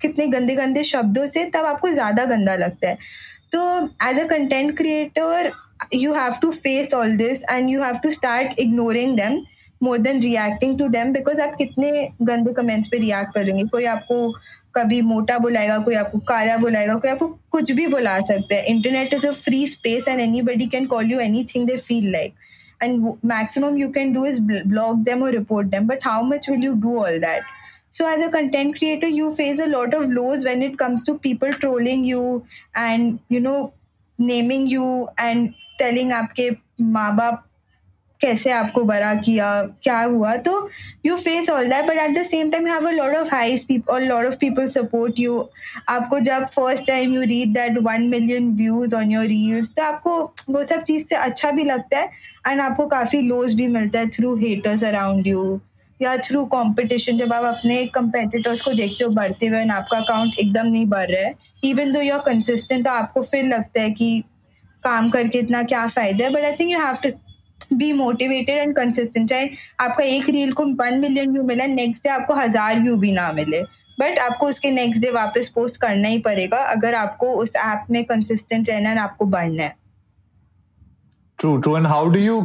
कितने 0.00 0.26
गंदे 0.26 0.54
गंदे 0.54 0.82
शब्दों 0.84 1.26
से, 1.26 1.44
तब 1.46 1.64
आपको 1.66 1.88
ज़्यादा 1.90 2.24
गंदा 2.24 2.54
लगता 2.56 2.88
है। 2.88 2.98
तो 3.52 3.60
as 4.08 4.18
a 4.20 4.26
content 4.28 4.76
creator 4.76 5.50
you 5.94 6.14
have 6.14 6.32
to 6.42 6.50
face 6.50 6.94
all 6.94 7.16
this 7.16 7.42
and 7.44 7.70
you 7.70 7.82
have 7.82 7.98
to 8.02 8.10
start 8.10 8.58
ignoring 8.58 9.16
them 9.16 9.42
more 9.82 9.98
than 9.98 10.20
reacting 10.22 10.78
to 10.78 10.88
them 10.88 11.12
because 11.12 11.40
आप 11.42 11.54
कितने 11.58 12.08
गंदे 12.22 12.52
कमेंट्स 12.52 12.88
पे 12.88 12.98
रिएक्ट 12.98 13.34
करेंगे। 13.34 13.64
कोई 13.64 13.84
आपको 13.84 14.30
कभी 14.74 15.00
मोटा 15.02 15.38
बुलाएगा, 15.38 15.78
कोई 15.78 15.94
आपको 15.94 16.18
काला 16.28 16.56
बुलाएगा, 16.56 16.94
कोई 16.94 17.10
आपको 17.10 17.26
कुछ 17.50 17.72
भी 17.72 17.86
बुला 17.86 18.18
सकता 18.20 18.54
है। 18.54 18.64
Internet 18.66 19.12
is 19.14 19.26
a 19.26 19.30
free 19.32 19.66
space 19.66 20.08
and 20.08 20.20
anybody 20.42 20.66
can 20.68 20.86
call 20.86 21.12
you 21.12 21.20
anything 21.54 21.66
they 21.66 21.76
feel 21.78 22.10
like 22.12 22.34
and 22.82 23.12
maximum 23.24 23.76
you 23.78 23.88
can 23.92 24.12
do 24.12 24.24
is 24.26 24.40
block 24.42 25.02
them 25.04 25.22
और 25.22 25.30
report 25.32 25.68
them 25.68 25.86
but 25.88 26.06
how 26.06 26.22
much 26.24 26.48
will 26.50 26.64
you 26.64 26.72
do 26.82 26.96
all 27.00 27.18
that 27.20 27.42
so 27.90 28.08
as 28.10 28.22
a 28.22 28.28
content 28.30 28.74
creator 28.78 29.08
you 29.08 29.30
face 29.30 29.60
a 29.60 29.66
lot 29.66 29.94
of 29.94 30.04
lows 30.10 30.46
when 30.46 30.62
it 30.62 30.76
comes 30.78 31.06
to 31.06 31.14
people 31.22 31.52
trolling 31.54 32.06
you 32.06 32.42
and 32.78 33.18
you 33.32 33.40
know 33.40 33.56
naming 34.18 34.72
you 34.72 35.08
and 35.20 35.48
telling 35.78 36.12
आपके 36.12 36.50
माँ 36.80 37.14
बाप 37.16 37.44
कैसे 38.24 38.50
आपको 38.50 38.82
बड़ा 38.84 39.14
किया, 39.14 39.48
क्या 39.82 40.00
हुआ? 40.00 40.34
तो 40.36 40.68
you 41.06 41.16
face 41.16 41.50
all 41.50 41.68
that 41.68 41.86
but 41.86 41.98
at 41.98 42.18
the 42.18 42.22
same 42.22 42.50
time 42.50 42.66
have 42.66 42.88
a 42.88 42.92
lot 42.92 43.16
of 43.16 43.34
highs 43.34 43.64
people 43.64 44.04
lot 44.04 44.26
of 44.26 44.36
people 44.36 44.66
support 44.66 45.20
you 45.20 45.38
आपको 45.88 46.20
जब 46.20 46.46
first 46.46 46.86
time 46.86 47.14
you 47.14 47.22
read 47.22 47.54
that 47.54 47.78
one 47.82 48.08
million 48.08 48.54
views 48.56 48.96
on 48.96 49.10
your 49.10 49.24
reels 49.24 49.72
तो 49.74 49.82
आपको 49.82 50.20
वो 50.50 50.62
सब 50.62 50.82
चीज़ 50.82 51.04
से 51.04 51.16
अच्छा 51.16 51.50
भी 51.50 51.64
लगता 51.64 51.98
है 51.98 52.08
एंड 52.48 52.60
आपको 52.60 52.86
काफ़ी 52.86 53.20
लोज 53.20 53.54
भी 53.54 53.66
मिलता 53.66 53.98
है 53.98 54.08
थ्रू 54.08 54.34
हेटर्स 54.36 54.84
अराउंड 54.84 55.26
यू 55.26 55.60
या 56.00 56.16
थ्रू 56.16 56.44
कॉम्पिटिशन 56.44 57.18
जब 57.18 57.32
आप 57.32 57.44
अपने 57.44 57.84
कंपेटिटर्स 57.86 58.60
को 58.60 58.72
देखते 58.72 59.04
हो 59.04 59.10
बढ़ते 59.10 59.46
हुए 59.46 59.64
आपका 59.70 59.98
अकाउंट 59.98 60.38
एकदम 60.38 60.66
नहीं 60.66 60.86
बढ़ 60.86 61.10
रहा 61.10 61.22
है 61.22 61.34
even 61.64 61.92
though 61.92 62.00
you 62.00 62.14
are 62.14 62.20
consistent 62.20 62.84
तो 62.84 62.90
आपको 62.90 63.22
फिर 63.22 63.44
लगता 63.44 63.80
है 63.80 63.90
कि 63.90 64.22
काम 64.84 65.08
करके 65.08 65.38
इतना 65.38 65.62
क्या 65.62 65.86
फ़ायदा 65.86 66.24
है 66.24 66.30
but 66.30 66.44
I 66.44 66.52
think 66.52 66.70
you 66.70 66.78
have 66.78 66.96
to 67.02 67.10
be 67.72 67.92
motivated 67.92 68.58
and 68.58 68.74
consistent 68.76 69.28
चाहे 69.28 69.48
आपका 69.80 70.04
एक 70.04 70.28
रील 70.28 70.52
को 70.52 70.64
वन 70.82 70.98
मिलियन 71.00 71.30
व्यू 71.32 71.42
मिला 71.42 71.66
नेक्स्ट 71.66 72.04
डे 72.04 72.10
आपको 72.10 72.34
हज़ार 72.34 72.80
व्यू 72.80 72.96
भी 72.96 73.12
ना 73.12 73.30
मिले। 73.32 73.60
बट 74.00 74.18
आपको 74.18 74.46
उसके 74.48 74.70
नेक्स्ट 74.70 75.02
डे 75.02 75.10
वापस 75.10 75.48
पोस्ट 75.54 75.80
करना 75.80 76.08
ही 76.08 76.18
पड़ेगा 76.18 76.58
अगर 76.72 76.94
आपको 76.94 77.32
उस 77.42 77.56
ऐप 77.56 77.86
में 77.90 78.04
कंसिस्टेंट 78.04 78.68
रहना 78.68 78.90
है 78.90 78.98
आपको 78.98 79.26
बढ़ना 79.26 79.62
है। 79.62 79.76
True 81.38 81.56
true 81.56 81.76
and 81.76 81.86
how 81.86 82.08
do 82.10 82.18
you 82.20 82.40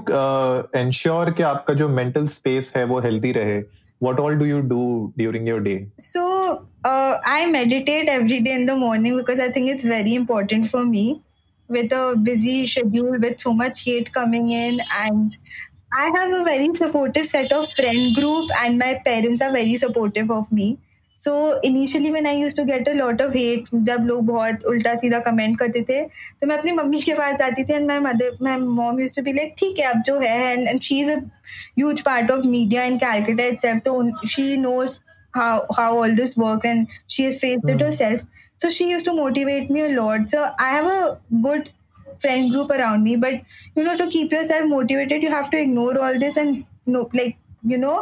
ensure 0.76 1.32
कि 1.32 1.44
आपका 1.44 1.74
जो 1.74 1.90
मेंटल 1.90 2.28
स्पेस 2.38 2.74
है 2.78 2.84
वो 2.86 3.00
हेल्दी 3.02 3.32
रहे? 3.32 3.62
What 4.02 4.20
all 4.24 4.36
do 4.40 4.46
you 4.48 4.60
do 4.68 4.84
during 5.20 5.48
your 5.50 5.62
day? 5.64 5.80
So 6.04 6.22
uh, 6.90 7.16
i 7.32 7.40
meditate 7.54 8.12
every 8.12 8.38
day 8.46 8.54
in 8.60 8.62
the 8.70 8.76
morning 8.84 9.18
because 9.18 9.42
i 9.46 9.48
think 9.58 9.72
it's 9.72 9.88
very 9.92 10.14
important 10.20 10.70
for 10.74 10.84
me. 10.92 11.02
With 11.70 11.92
a 11.92 12.16
busy 12.16 12.68
schedule 12.68 13.18
with 13.20 13.40
so 13.40 13.54
much 13.54 13.84
hate 13.84 14.12
coming 14.12 14.52
in 14.52 14.82
and 15.00 15.36
I 15.92 16.12
have 16.16 16.34
a 16.34 16.44
very 16.44 16.74
supportive 16.76 17.26
set 17.26 17.52
of 17.52 17.72
friend 17.72 18.16
group 18.16 18.50
and 18.62 18.78
my 18.78 19.02
parents 19.06 19.42
are 19.42 19.52
very 19.52 19.76
supportive 19.78 20.30
of 20.32 20.52
me. 20.52 20.78
So 21.16 21.60
initially 21.62 22.12
when 22.12 22.26
I 22.26 22.34
used 22.34 22.56
to 22.58 22.66
get 22.66 22.88
a 22.88 22.94
lot 22.94 23.22
of 23.22 23.34
hate 23.34 23.70
जब 23.74 24.06
लोग 24.08 24.26
बहुत 24.26 24.64
उल्टा 24.72 24.94
सीधा 25.00 25.20
comment 25.26 25.58
करते 25.60 25.82
थे 25.90 26.02
तो 26.42 26.48
मैं 26.48 26.58
अपनी 26.58 26.72
मम्मी 26.72 27.02
के 27.02 27.14
पास 27.14 27.36
जाती 27.40 27.64
थी 27.64 27.74
and 27.74 27.88
my 27.88 28.00
mother 28.00 28.38
my 28.44 28.58
mom 28.58 29.00
used 29.00 29.16
to 29.16 29.24
be 29.24 29.34
like 29.34 29.54
ठीक 29.60 29.80
है 29.80 29.92
अब 29.94 30.02
जो 30.08 30.20
है 30.20 30.38
and 30.52 30.80
she 30.82 31.00
is 31.02 31.12
a 31.12 31.18
huge 31.18 32.02
part 32.02 32.32
of 32.32 32.48
media 32.48 32.84
in 32.84 32.98
Calcutta 32.98 33.46
itself 33.46 33.82
तो 33.86 34.28
she 34.28 34.56
knows 34.58 35.00
how 35.34 35.66
how 35.78 36.04
all 36.04 36.16
this 36.16 36.36
works 36.38 36.66
and 36.66 36.88
she 37.08 37.24
has 37.24 37.40
faced 37.40 37.64
mm. 37.64 37.76
it 37.76 37.82
herself 37.82 38.22
so 38.59 38.71
she 38.71 38.89
used 38.91 39.05
to 39.05 39.15
motivate 39.15 39.71
me 39.71 39.81
a 39.87 39.95
lot 39.95 40.29
so 40.35 40.51
i 40.59 40.69
have 40.75 40.91
a 40.97 41.01
good 41.47 41.71
friend 42.25 42.53
group 42.53 42.71
around 42.71 43.03
me 43.05 43.17
but 43.17 43.35
you 43.77 43.85
know 43.85 43.97
to 43.97 44.07
keep 44.17 44.33
yourself 44.33 44.69
motivated 44.75 45.23
you 45.23 45.31
have 45.31 45.51
to 45.51 45.61
ignore 45.61 45.99
all 45.99 46.19
this 46.19 46.37
and 46.37 46.65
no 46.87 47.09
like 47.23 47.37
you 47.75 47.83
know 47.87 47.97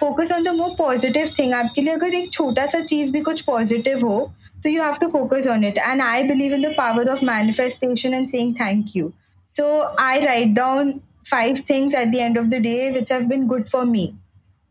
focus 0.00 0.30
on 0.32 0.44
the 0.44 0.48
more 0.56 0.70
positive 0.76 1.28
thing 1.38 1.52
आपके 1.54 1.80
लिए 1.82 1.92
अगर 1.94 2.14
एक 2.14 2.30
छोटा 2.32 2.64
सा 2.66 2.78
चीज 2.92 3.10
भी 3.12 3.20
कुछ 3.22 3.40
positive 3.48 4.06
हो 4.06 4.18
तो 4.62 4.68
you 4.68 4.82
have 4.82 4.94
to 5.00 5.08
focus 5.08 5.46
on 5.54 5.64
it 5.64 5.78
and 5.78 6.02
I 6.02 6.22
believe 6.28 6.54
in 6.54 6.62
the 6.62 6.72
power 6.76 7.08
of 7.12 7.22
manifestation 7.24 8.14
and 8.14 8.28
saying 8.28 8.54
thank 8.60 8.96
you 8.96 9.12
so 9.56 9.66
I 10.04 10.20
write 10.20 10.54
down 10.54 10.94
five 11.24 11.58
things 11.60 11.94
at 11.94 12.10
the 12.12 12.20
end 12.20 12.36
of 12.36 12.50
the 12.50 12.60
day 12.60 12.90
which 12.92 13.10
have 13.10 13.28
been 13.28 13.46
good 13.46 13.68
for 13.68 13.84
me. 13.86 14.14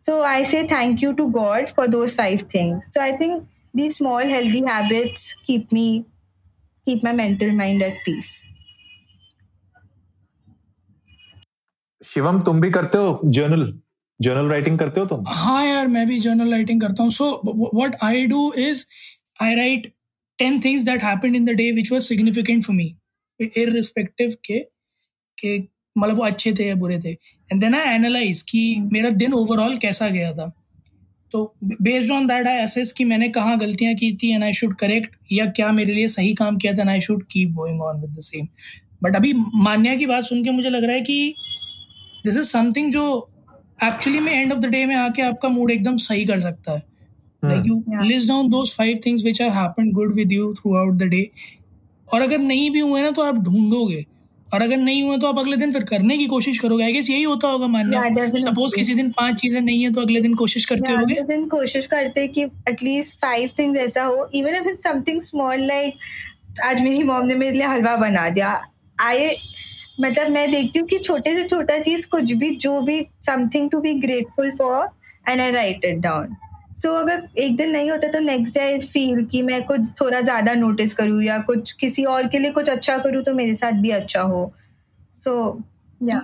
So 0.01 0.23
I 0.23 0.43
say 0.43 0.67
thank 0.67 1.01
you 1.01 1.13
to 1.13 1.29
God 1.29 1.71
for 1.71 1.87
those 1.87 2.15
five 2.15 2.41
things. 2.43 2.83
So 2.91 3.01
I 3.01 3.11
think 3.17 3.47
these 3.74 3.96
small 3.98 4.32
healthy 4.32 4.62
habits 4.66 5.28
keep 5.46 5.72
me 5.72 5.86
keep 6.86 7.02
my 7.02 7.12
mental 7.12 7.52
mind 7.60 7.82
at 7.82 8.02
peace. 8.06 8.32
Shivam 12.02 12.40
तुम 12.46 12.60
भी 12.60 12.70
करते 12.70 12.98
हो 12.98 13.20
journal 13.24 13.62
journal 14.20 14.48
writing 14.50 14.78
करते 14.78 15.00
हो 15.00 15.06
तुम? 15.06 15.24
हाँ 15.28 15.66
यार 15.66 15.86
मैं 15.88 16.06
भी 16.08 16.18
जर्नल 16.20 16.50
राइटिंग 16.52 16.80
करता 16.80 17.02
हूँ। 17.02 17.10
So 17.10 17.70
what 17.74 17.96
I 18.04 18.26
do 18.26 18.52
is 18.58 18.84
I 19.42 19.54
write 19.54 19.86
ten 20.38 20.60
things 20.64 20.82
that 20.84 21.04
happened 21.04 21.36
in 21.36 21.44
the 21.44 21.50
day 21.56 21.70
which 21.72 21.92
was 21.92 22.02
significant 22.02 22.64
for 22.64 22.76
me 22.76 22.94
irrespective 23.40 24.34
के 24.44 24.58
के 25.38 25.58
मतलब 25.96 26.16
वो 26.16 26.24
अच्छे 26.24 26.52
थे 26.58 26.66
या 26.66 26.74
बुरे 26.74 26.98
थे। 26.98 27.10
एंड 27.12 27.60
देन 27.60 27.74
आई 27.74 27.94
एनालाइज 27.94 28.42
कि 28.50 28.60
मेरा 28.92 29.10
दिन 29.22 29.34
ओवरऑल 29.34 29.76
कैसा 29.78 30.08
गया 30.08 30.32
था। 30.32 30.52
तो 31.32 31.44
based 31.64 32.10
on 32.12 32.26
that 32.26 32.46
I 32.46 32.58
assess 32.58 32.92
कि 32.92 33.04
मैंने 33.04 33.28
कहाँ 33.28 33.58
गलतियाँ 33.58 33.94
की 33.94 34.12
थी 34.14 34.32
एंड 34.34 34.44
आई 34.44 34.52
शुड 34.54 34.74
करेक्ट 34.76 35.16
या 35.32 35.46
क्या 35.46 35.70
मेरे 35.72 35.94
लिए 35.94 36.08
सही 36.08 36.34
काम 36.34 36.56
किया 36.56 36.72
था 36.72 36.80
and 36.80 36.90
I 36.90 37.00
should 37.00 37.22
keep 37.30 37.52
going 37.52 37.80
on 37.82 38.00
with 38.00 38.10
the 38.10 38.22
same 38.22 38.46
but 39.02 39.16
अभी 39.16 39.32
मान्या 39.62 39.94
की 39.94 40.06
बात 40.06 40.24
सुन 40.24 40.44
के 40.44 40.50
मुझे 40.50 40.70
लग 40.70 40.84
रहा 40.84 40.94
है 40.94 41.00
कि 41.00 41.34
दिस 42.24 42.36
इज़ 42.36 42.48
समथिंग 42.48 42.92
जो 42.92 43.04
एक्चुअली 43.84 44.20
में 44.20 44.32
एंड 44.32 44.52
ऑफ़ 44.52 44.60
द 44.60 44.66
डे 44.66 44.84
में 44.86 44.94
आके 44.96 45.22
आपका 45.22 45.48
मूड 45.48 45.70
एकदम 45.70 45.96
सही 45.96 46.24
कर 46.24 46.40
सकता 46.40 46.72
है. 46.72 46.82
Like 47.42 47.66
you 47.66 47.82
list 48.02 48.28
down 48.28 48.48
those 48.50 48.72
five 48.76 49.00
things 49.06 49.24
which 49.24 49.42
are 49.42 49.50
happened 49.52 49.92
good 49.92 50.14
with 50.14 50.32
you 50.32 50.52
throughout 50.76 50.94
the 50.98 51.08
day 51.08 51.28
और 52.08 52.22
अगर 52.22 52.38
नहीं 52.38 52.70
भी 52.70 52.80
हुए 52.80 53.02
ना 53.02 53.10
तो 53.10 53.22
आप 53.22 53.42
ढूंढोगे. 53.44 54.04
और 54.50 54.62
अगर 54.62 54.76
नहीं 54.76 55.02
हुआ 55.02 55.16
तो 55.16 55.26
आप 55.26 55.38
अगले 55.38 55.56
दिन 55.56 55.72
फिर 55.72 55.82
करने 55.84 56.16
की 56.18 56.26
कोशिश 56.26 56.58
करोगे। 56.58 56.84
आई 56.84 56.92
गेस 56.92 57.08
यही 57.10 57.22
होता 57.22 57.48
होगा 57.48 57.66
मान्य 57.66 58.40
सपोज़ 58.40 58.74
किसी 58.76 58.94
दिन 58.94 59.10
पाँच 59.12 59.40
चीज़ें 59.40 59.60
नहीं 59.60 59.82
है 59.84 59.92
तो 59.92 60.00
अगले 60.00 60.20
दिन 60.20 60.34
कोशिश 60.34 60.64
करते 60.64 60.90
yeah, 60.90 61.00
होगे। 61.00 61.14
दिन 61.28 61.48
कोशिश 61.48 61.86
करते 61.86 62.26
कि 62.28 62.42
एटलीस्ट 62.68 63.18
फाइव 63.20 63.50
थिंग्स 63.58 63.80
ऐसा 63.80 64.02
हो। 64.02 64.28
Even 64.34 64.56
if 64.56 64.68
it's 64.68 64.84
something 64.84 65.22
small 65.22 65.66
like 65.66 66.60
आज 66.64 66.80
मेरी 66.82 67.02
मॉम 67.02 67.26
ने 67.26 67.34
मेरे 67.34 67.56
लिए 67.56 67.66
हलवा 67.66 67.96
बना 67.96 68.28
दिया। 68.30 68.60
आई 68.98 69.30
मतलब 70.00 70.30
मैं 70.30 70.50
देखती 70.50 70.78
हूँ 70.78 70.88
कि 70.88 70.98
छोटे 70.98 71.36
से 71.36 71.48
छोटा 71.48 71.78
चीज़ 71.80 72.06
कुछ 72.10 72.32
भी 72.32 72.50
जो 72.56 72.80
भी 72.80 73.00
something 73.26 73.70
to 73.70 73.80
be 73.80 73.92
grateful 74.00 74.50
for 74.58 74.88
and 75.28 75.40
I 75.40 75.50
write 75.50 75.84
it 75.84 75.98
down 75.98 76.34
so 76.76 76.88
so, 76.88 76.94
अगर 76.94 77.28
एक 77.38 77.56
दिन 77.56 77.70
नहीं 77.70 77.90
होता 77.90 78.08
तो 78.08 78.20
नेक्स्ट 78.20 78.54
डे 78.54 78.60
आई 78.60 78.78
फील 78.78 79.24
कि 79.24 79.42
मैं 79.42 79.62
कुछ 79.62 79.80
थोड़ा 80.00 80.20
ज़्यादा 80.20 80.54
नोटिस 80.54 80.94
करूँ 80.94 81.22
या 81.22 81.38
कुछ 81.38 81.72
किसी 81.72 82.04
और 82.04 82.28
के 82.28 82.38
लिए 82.38 82.50
कुछ 82.50 82.68
अच्छा 82.68 82.96
करूँ 82.98 83.22
तो 83.22 83.34
मेरे 83.34 83.54
साथ 83.56 83.72
भी 83.72 83.90
अच्छा 83.90 84.20
हो। 84.20 84.52
सो 85.14 85.62
या 86.02 86.20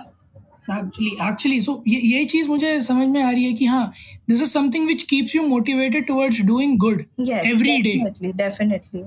एक्चुअली 0.71 1.11
एक्चुअली 1.29 1.61
सो 1.61 1.83
ये 1.87 1.99
ये 1.99 2.25
चीज़ 2.25 2.47
मुझे 2.47 2.81
समझ 2.81 3.07
में 3.07 3.21
आ 3.23 3.29
रही 3.31 3.43
है 3.43 3.53
कि 3.53 3.65
हाँ 3.65 3.93
this 4.29 4.41
is 4.41 4.49
something 4.49 4.85
which 4.85 5.03
keeps 5.03 5.35
you 5.35 5.47
motivated 5.47 6.07
towards 6.07 6.41
doing 6.41 6.77
good 6.77 7.01
every 7.21 7.81
day 7.81 7.91
definitely 7.91 8.31
definitely 8.33 9.03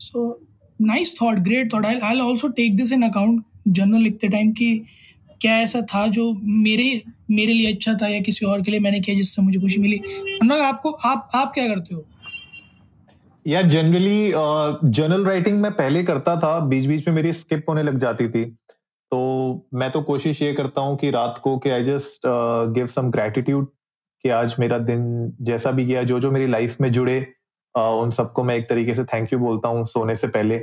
so 0.00 0.28
nice 0.80 1.14
thought 1.22 1.38
great 1.38 1.72
thought 1.74 1.86
I 1.86 1.98
I 1.98 2.20
also 2.20 2.48
take 2.48 2.76
this 2.76 2.92
in 2.92 3.02
account 3.02 3.44
journal 3.68 4.00
लिखते 4.00 4.28
टाइम 4.28 4.52
कि 4.52 4.82
क्या 5.40 5.56
ऐसा 5.58 5.80
था 5.82 6.06
जो 6.06 6.32
मेरे 6.42 7.02
मेरे 7.30 7.52
लिए 7.52 7.72
अच्छा 7.72 7.94
था 7.94 8.08
या 8.08 8.20
किसी 8.20 8.46
और 8.46 8.62
के 8.62 8.70
लिए 8.70 8.80
मैंने 8.80 9.00
किया 9.00 9.16
जिससे 9.16 9.42
मुझे 9.42 9.60
खुशी 9.60 9.80
मिली? 9.80 9.96
अनुराग 10.42 10.60
आपको 10.60 10.90
आप 10.90 11.30
आप 11.34 11.52
क्या 11.54 11.66
करते 11.68 11.94
हो? 11.94 12.04
यार 13.46 13.66
जनरली 13.66 14.28
जर्नल 14.92 15.24
राइटिंग 15.24 15.60
मैं 15.60 15.72
पहले 15.72 16.02
करता 16.04 16.36
था 16.36 16.58
बीच 16.60 16.86
बीच 16.86 17.08
में 17.08 17.14
मेरी 17.14 17.32
स्किप 17.32 17.64
होने 17.68 17.82
लग 17.82 17.98
जाती 17.98 18.28
थी। 18.28 18.44
तो 18.44 19.68
मैं 19.74 19.90
तो 19.90 20.02
कोशिश 20.02 20.42
ये 20.42 20.52
करता 20.52 20.80
हूँ 20.80 20.96
कि 20.96 21.10
रात 21.10 21.40
को 21.44 21.56
कि 21.58 21.70
I 21.70 21.84
just 21.84 22.22
give 22.74 22.86
some 22.86 23.10
gratitude 23.10 23.66
कि 24.24 24.28
आज 24.28 24.54
मेरा 24.58 24.78
दिन 24.78 25.32
जैसा 25.42 25.70
भी 25.70 25.84
गया 25.84 26.02
जो 26.02 26.20
जो 26.20 26.30
मेरी 26.30 26.46
लाइफ 26.46 26.76
में 26.80 26.92
जुड़े 26.92 27.20
uh, 27.74 28.02
उन 28.02 28.10
सबको 28.10 28.44
मैं 28.44 28.56
एक 28.56 28.68
तरीके 28.68 28.94
से 28.94 29.04
थैंक 29.04 29.32
यू 29.32 29.38
बोलता 29.38 29.68
हूँ 29.68 29.84
सोने 29.86 30.14
से 30.16 30.26
पहले। 30.28 30.58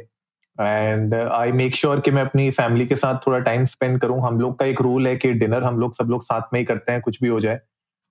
एंड 0.62 1.14
आई 1.14 1.52
मेक 1.52 1.76
श्योर 1.76 2.00
कि 2.00 2.12
मैं 2.12 2.22
अपनी 2.22 2.50
फैमिली 2.52 2.86
के 2.88 2.96
साथ 2.96 3.20
थोड़ा 3.28 3.40
टाइम 3.40 3.66
स्पेंड 3.66 4.00
करूँ। 4.02 4.20
हम 4.22 4.40
लोग 4.40 4.58
का 4.60 4.66
एक 4.66 4.82
रूल 4.82 5.08
है 5.08 5.16
कि 5.16 5.32
डिनर 5.34 5.64
हम 5.64 5.80
लोग 5.80 5.94
सब 5.96 6.10
लोग 6.10 6.24
साथ 6.24 6.42
में 6.54 6.60
ही 6.60 6.66
करते 6.66 6.92
हैं 6.92 7.02
कुछ 7.02 7.22
भी 7.22 7.30
हो 7.30 7.40
जाए। 7.40 7.60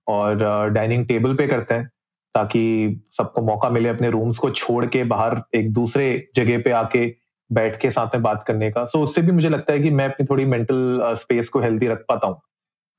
और 0.07 0.69
डाइनिंग 0.69 1.01
uh, 1.01 1.07
टेबल 1.07 1.35
पे 1.35 1.47
करते 1.47 1.75
हैं 1.75 1.89
ताकि 2.35 3.01
सबको 3.17 3.41
मौका 3.41 3.69
मिले 3.69 3.89
अपने 3.89 4.09
रूम्स 4.09 4.37
को 4.37 4.49
छोड़ 4.49 4.85
के 4.85 5.03
बाहर 5.03 5.41
एक 5.55 5.71
दूसरे 5.73 6.07
जगह 6.35 6.61
पे 6.61 6.71
आके 6.71 7.05
बैठ 7.49 7.79
के 7.81 7.91
साथ 7.91 8.15
में 8.15 8.23
बात 8.23 8.43
करने 8.43 8.71
का। 8.71 8.85
सो 8.85 8.97
so, 8.97 9.03
उससे 9.03 9.21
भी 9.21 9.31
मुझे 9.31 9.49
लगता 9.49 9.73
है 9.73 9.79
कि 9.79 9.89
मैं 9.89 10.05
अपनी 10.05 10.25
थोड़ी 10.25 10.45
मेंटल 10.45 11.13
स्पेस 11.17 11.45
uh, 11.45 11.51
को 11.51 11.59
हेल्थी 11.59 11.87
रख 11.87 12.05
पाता 12.09 12.27
हूँ। 12.27 12.41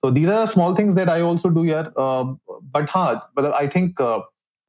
तो 0.03 0.11
these 0.11 0.29
are 0.29 0.47
small 0.47 0.75
things 0.75 0.95
that 0.95 1.09
I 1.09 1.21
also 1.21 1.49
do 1.49 1.65
यार 1.65 1.93
बट 1.99 2.87
हाँ 2.91 3.33
मतलब 3.39 3.53
आई 3.53 3.69
थिंक 3.69 4.03
uh, 4.03 4.21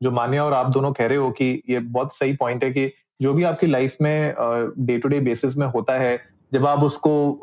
जो 0.02 0.12
मान्या 0.12 0.46
और 0.46 0.54
आप 0.54 0.70
दोनों 0.72 0.92
कह 0.94 1.06
रहे 1.06 1.18
हो 1.18 1.32
कि 1.32 1.62
ये 1.70 1.80
बहुत 1.80 2.16
सही 2.16 2.34
पॉइंट 2.34 2.64
है 2.64 2.72
कि 2.72 2.92
जो 3.22 3.34
भी 3.34 3.44
आपकी 3.44 3.68
लाइफ 3.68 3.98
में 4.02 4.34
डे 4.78 4.98
टू 4.98 5.10
डे 5.10 5.20
बेसिस 5.20 5.58
में 5.58 5.68
होता 5.68 5.94
है 5.94 6.20
जब 6.54 6.66
आप 6.66 6.80
उसको 6.80 7.42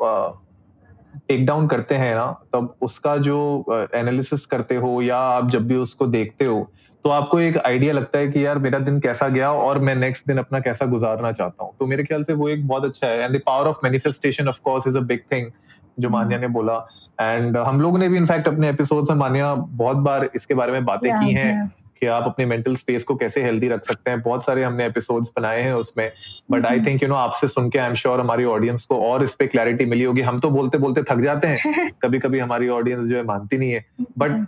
टेक 1.27 1.45
डाउन 1.45 1.67
करते 1.67 1.95
हैं 1.95 2.15
ना 2.15 2.25
तब 2.53 2.75
उसका 2.81 3.17
जो 3.17 3.65
एनालिसिस 3.95 4.45
करते 4.45 4.75
हो 4.75 5.01
या 5.01 5.17
आप 5.17 5.49
जब 5.49 5.67
भी 5.67 5.75
उसको 5.75 6.07
देखते 6.07 6.45
हो 6.45 6.71
तो 7.05 7.09
आपको 7.09 7.39
एक 7.39 7.57
आइडिया 7.57 7.93
लगता 7.93 8.19
है 8.19 8.27
कि 8.27 8.45
यार 8.45 8.59
मेरा 8.59 8.79
दिन 8.79 8.99
कैसा 8.99 9.27
गया 9.27 9.51
और 9.51 9.79
मैं 9.79 9.95
नेक्स्ट 9.95 10.27
दिन 10.27 10.37
अपना 10.37 10.59
कैसा 10.59 10.85
गुजारना 10.85 11.31
चाहता 11.31 11.63
हूँ। 11.63 11.73
तो 11.79 11.85
मेरे 11.85 12.03
ख्याल 12.03 12.23
से 12.23 12.33
वो 12.33 12.49
एक 12.49 12.67
बहुत 12.67 12.85
अच्छा 12.85 13.07
है। 13.07 13.19
And 13.19 13.37
the 13.37 13.41
power 13.45 13.67
of 13.67 13.77
manifestation 13.83 14.47
of 14.47 14.59
course 14.63 14.87
is 14.87 14.97
a 14.97 15.01
big 15.01 15.19
thing 15.31 15.51
जो 15.99 16.07
हम्म। 16.07 16.17
मान्या 16.17 16.39
ने 16.39 16.47
बोला। 16.47 16.87
एंड 17.21 17.57
हम 17.57 17.81
लोग 17.81 17.97
ने 17.99 18.09
भी 18.09 18.17
इनफैक्ट 18.17 18.47
अपने 18.47 18.69
एपिसोड 18.69 19.09
में 19.09 19.15
मान्या 19.15 19.53
बहुत 19.55 19.97
बार 19.97 20.29
इसके 20.35 20.53
बारे 20.53 20.71
में 20.71 20.85
बातें 20.85 21.09
yeah, 21.09 21.25
की 21.25 21.33
हैं। 21.33 21.71
कि 22.03 22.07
आप 22.07 22.23
अपने 22.23 22.45
मेंटल 22.45 22.75
स्पेस 22.75 23.03
को 23.03 23.15
कैसे 23.15 23.43
हेल्दी 23.43 23.67
रख 23.67 23.85
सकते 23.85 24.11
हैं। 24.11 24.21
बहुत 24.21 24.45
सारे 24.45 24.63
हमने 24.63 24.85
एपिसोड्स 24.85 25.31
बनाए 25.37 25.61
हैं 25.61 25.73
उसमें 25.73 26.11
but 26.51 26.65
I 26.65 26.79
think 26.79 27.03
you 27.03 27.09
know 27.09 27.15
आपसे 27.15 27.47
सुन 27.47 27.69
के 27.69 27.79
आई 27.79 27.89
एम 27.89 27.93
श्योर 27.93 28.19
हमारी 28.19 28.45
ऑडियंस 28.45 28.85
को 28.85 28.99
और 29.01 29.23
इस 29.23 29.35
पे 29.35 29.47
क्लैरिटी 29.47 29.85
मिली 29.85 30.03
होगी। 30.03 30.21
हम 30.21 30.39
तो 30.39 30.49
बोलते 30.49 30.77
बोलते 30.77 31.03
थक 31.03 31.19
जाते 31.19 31.47
हैं। 31.47 31.91
कभी 32.01 32.19
कभी 32.19 32.39
हमारी 32.39 32.67
ऑडियंस 32.69 33.03
जो 33.03 33.17
है 33.17 33.23
मानती 33.23 33.57
नहीं 33.57 33.71
है। 33.71 33.85
बट 34.17 34.45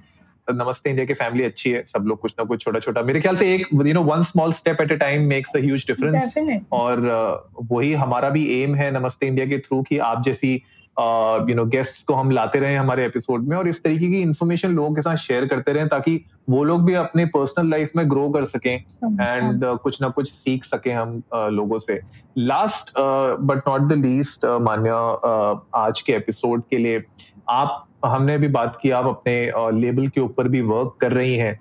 नमस्ते 0.48 0.90
इंडिया 0.90 1.06
की 1.06 1.14
फैमिली 1.14 1.44
अच्छी 1.44 1.72
है। 1.72 1.84
सब 1.88 2.06
लोग 2.08 2.20
कुछ 2.20 2.34
ना 2.40 2.46
कुछ 2.46 2.62
छोटा 2.62 2.80
छोटा 2.80 3.02
मेरे 3.02 3.22
ख्याल 3.22 3.36
से 3.36 3.54
एक 3.56 3.68
you 3.74 3.94
know 3.94 4.04
one 4.04 4.24
small 4.24 4.54
step 4.54 4.82
at 4.82 4.92
a 4.92 4.96
time 4.96 5.28
makes 5.28 5.56
a 5.56 5.60
huge 5.60 5.86
difference 5.88 6.36
और 6.72 7.10
वही 7.72 7.94
हमारा 7.94 8.30
भी 8.30 8.48
एम 8.62 8.76
है 8.76 8.94
नमस्ते 9.00 9.28
इंडिया 9.28 9.48
के 9.48 9.60
थ्रू 9.60 9.82
कि 9.82 9.98
आप 9.98 10.24
जैसी 10.24 10.62
यू 11.00 11.56
नो 11.56 11.66
गेस्ट्स 11.66 12.04
को 12.04 12.14
हम 12.14 12.32
लाते 12.32 12.60
रहे 12.60 12.76
हमारे 12.76 13.06
एपिसोड 13.06 13.48
में 13.48 13.58
और 13.58 13.68
इस 13.68 13.84
तरीके 13.84 14.08
की 14.08 14.22
इन्फॉर्मेशन 14.22 14.70
लोगों 14.70 14.96
के 14.96 15.02
साथ 15.02 15.16
शेयर 15.16 15.46
करते 15.46 15.74
रहे 15.74 15.86
ताकि 15.86 16.26
वो 16.50 16.64
लोग 16.64 16.84
भी 16.86 16.94
अपने 16.94 17.26
पर्सनल 17.26 17.70
लाइफ 17.70 17.92
में 17.96 18.12
ग्रो 18.12 18.30
कर 18.30 18.44
सकें 18.44 18.74
एंड 18.74 19.66
uh, 19.66 19.78
कुछ 19.80 20.02
ना 20.02 20.10
कुछ 20.10 20.32
सीख 20.32 20.64
सके 20.64 20.92
हम 20.92 21.24
uh, 21.36 21.50
लोगों 21.50 21.80
से। 21.80 22.02
Last 22.38 22.94
but 23.42 23.58
not 23.68 23.82
the 23.82 23.94
least 23.94 24.46
Manya 24.46 24.96
आज 25.76 26.02
के 26.02 26.14
एपिसोड 26.14 26.64
के 26.70 26.78
लिए 26.78 27.04
आप 27.50 27.88
हमने 28.06 28.38
भी 28.38 28.48
बात 28.48 28.80
की 28.82 28.90
आप 28.90 29.06
अपने 29.06 29.52
लेबल 29.80 30.06
uh, 30.06 30.12
के 30.14 30.22
ऊपर 30.22 30.48
भी 30.48 30.62
वर्क 30.62 30.98
कर 31.02 31.12
रही 31.12 31.36
हैं। 31.36 31.60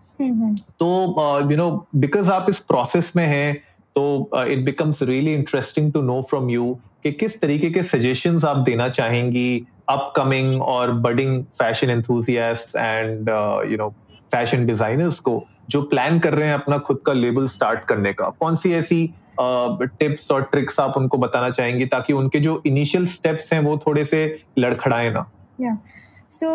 तो 0.81 1.17
यू 1.51 1.57
नो 1.57 1.87
बिकॉज़ 1.95 2.31
आप 2.31 2.47
इस 2.49 2.59
प्रोसेस 2.59 3.13
में 3.17 3.27
हैं 3.27 3.63
तो 3.97 4.31
it 4.47 4.65
becomes 4.65 5.03
really 5.03 5.33
interesting 5.35 5.93
to 5.93 6.03
know 6.03 6.21
from 6.31 6.51
you 6.51 6.73
कि 7.03 7.13
किस 7.13 7.41
तरीके 7.41 7.71
के 7.71 7.83
सजेशंस 7.83 8.45
आप 8.45 8.57
देना 8.57 8.89
चाहेंगी 8.89 9.67
अपकमिंग 9.89 10.63
और 10.63 10.93
budding 11.01 11.43
fashion 11.59 11.91
enthusiast 11.91 12.77
and 12.77 13.29
you 13.71 13.77
know 13.77 13.89
fashion 14.33 14.67
designers 14.67 15.19
को 15.21 15.43
जो 15.71 15.83
प्लान 15.83 16.19
कर 16.19 16.35
रहे 16.35 16.49
हैं 16.49 16.55
अपना 16.55 16.79
खुद 16.79 17.01
का 17.07 17.13
लेबल 17.13 17.47
स्टार्ट 17.49 17.85
करने 17.89 18.13
का 18.13 18.29
कौन 18.41 18.55
सी 18.55 18.73
ऐसी 18.75 19.07
टिप्स 19.41 20.27
uh, 20.27 20.33
और 20.33 20.43
ट्रिक्स 20.43 20.81
आप 20.81 20.97
उनको 20.97 21.19
बताना 21.19 21.51
चाहेंगी 21.51 21.87
ताकि 21.87 22.13
उनके 22.13 22.41
जो 22.41 22.63
इनिशियल 22.67 23.07
स्टेप्स 23.07 23.53
हैं 23.53 23.61
वो 23.61 23.77
थोड़े 23.87 24.05
से 24.05 24.21
लड़खड़ाए 24.59 25.11
ना 25.11 25.31
yeah. 25.63 25.77
सो 26.35 26.49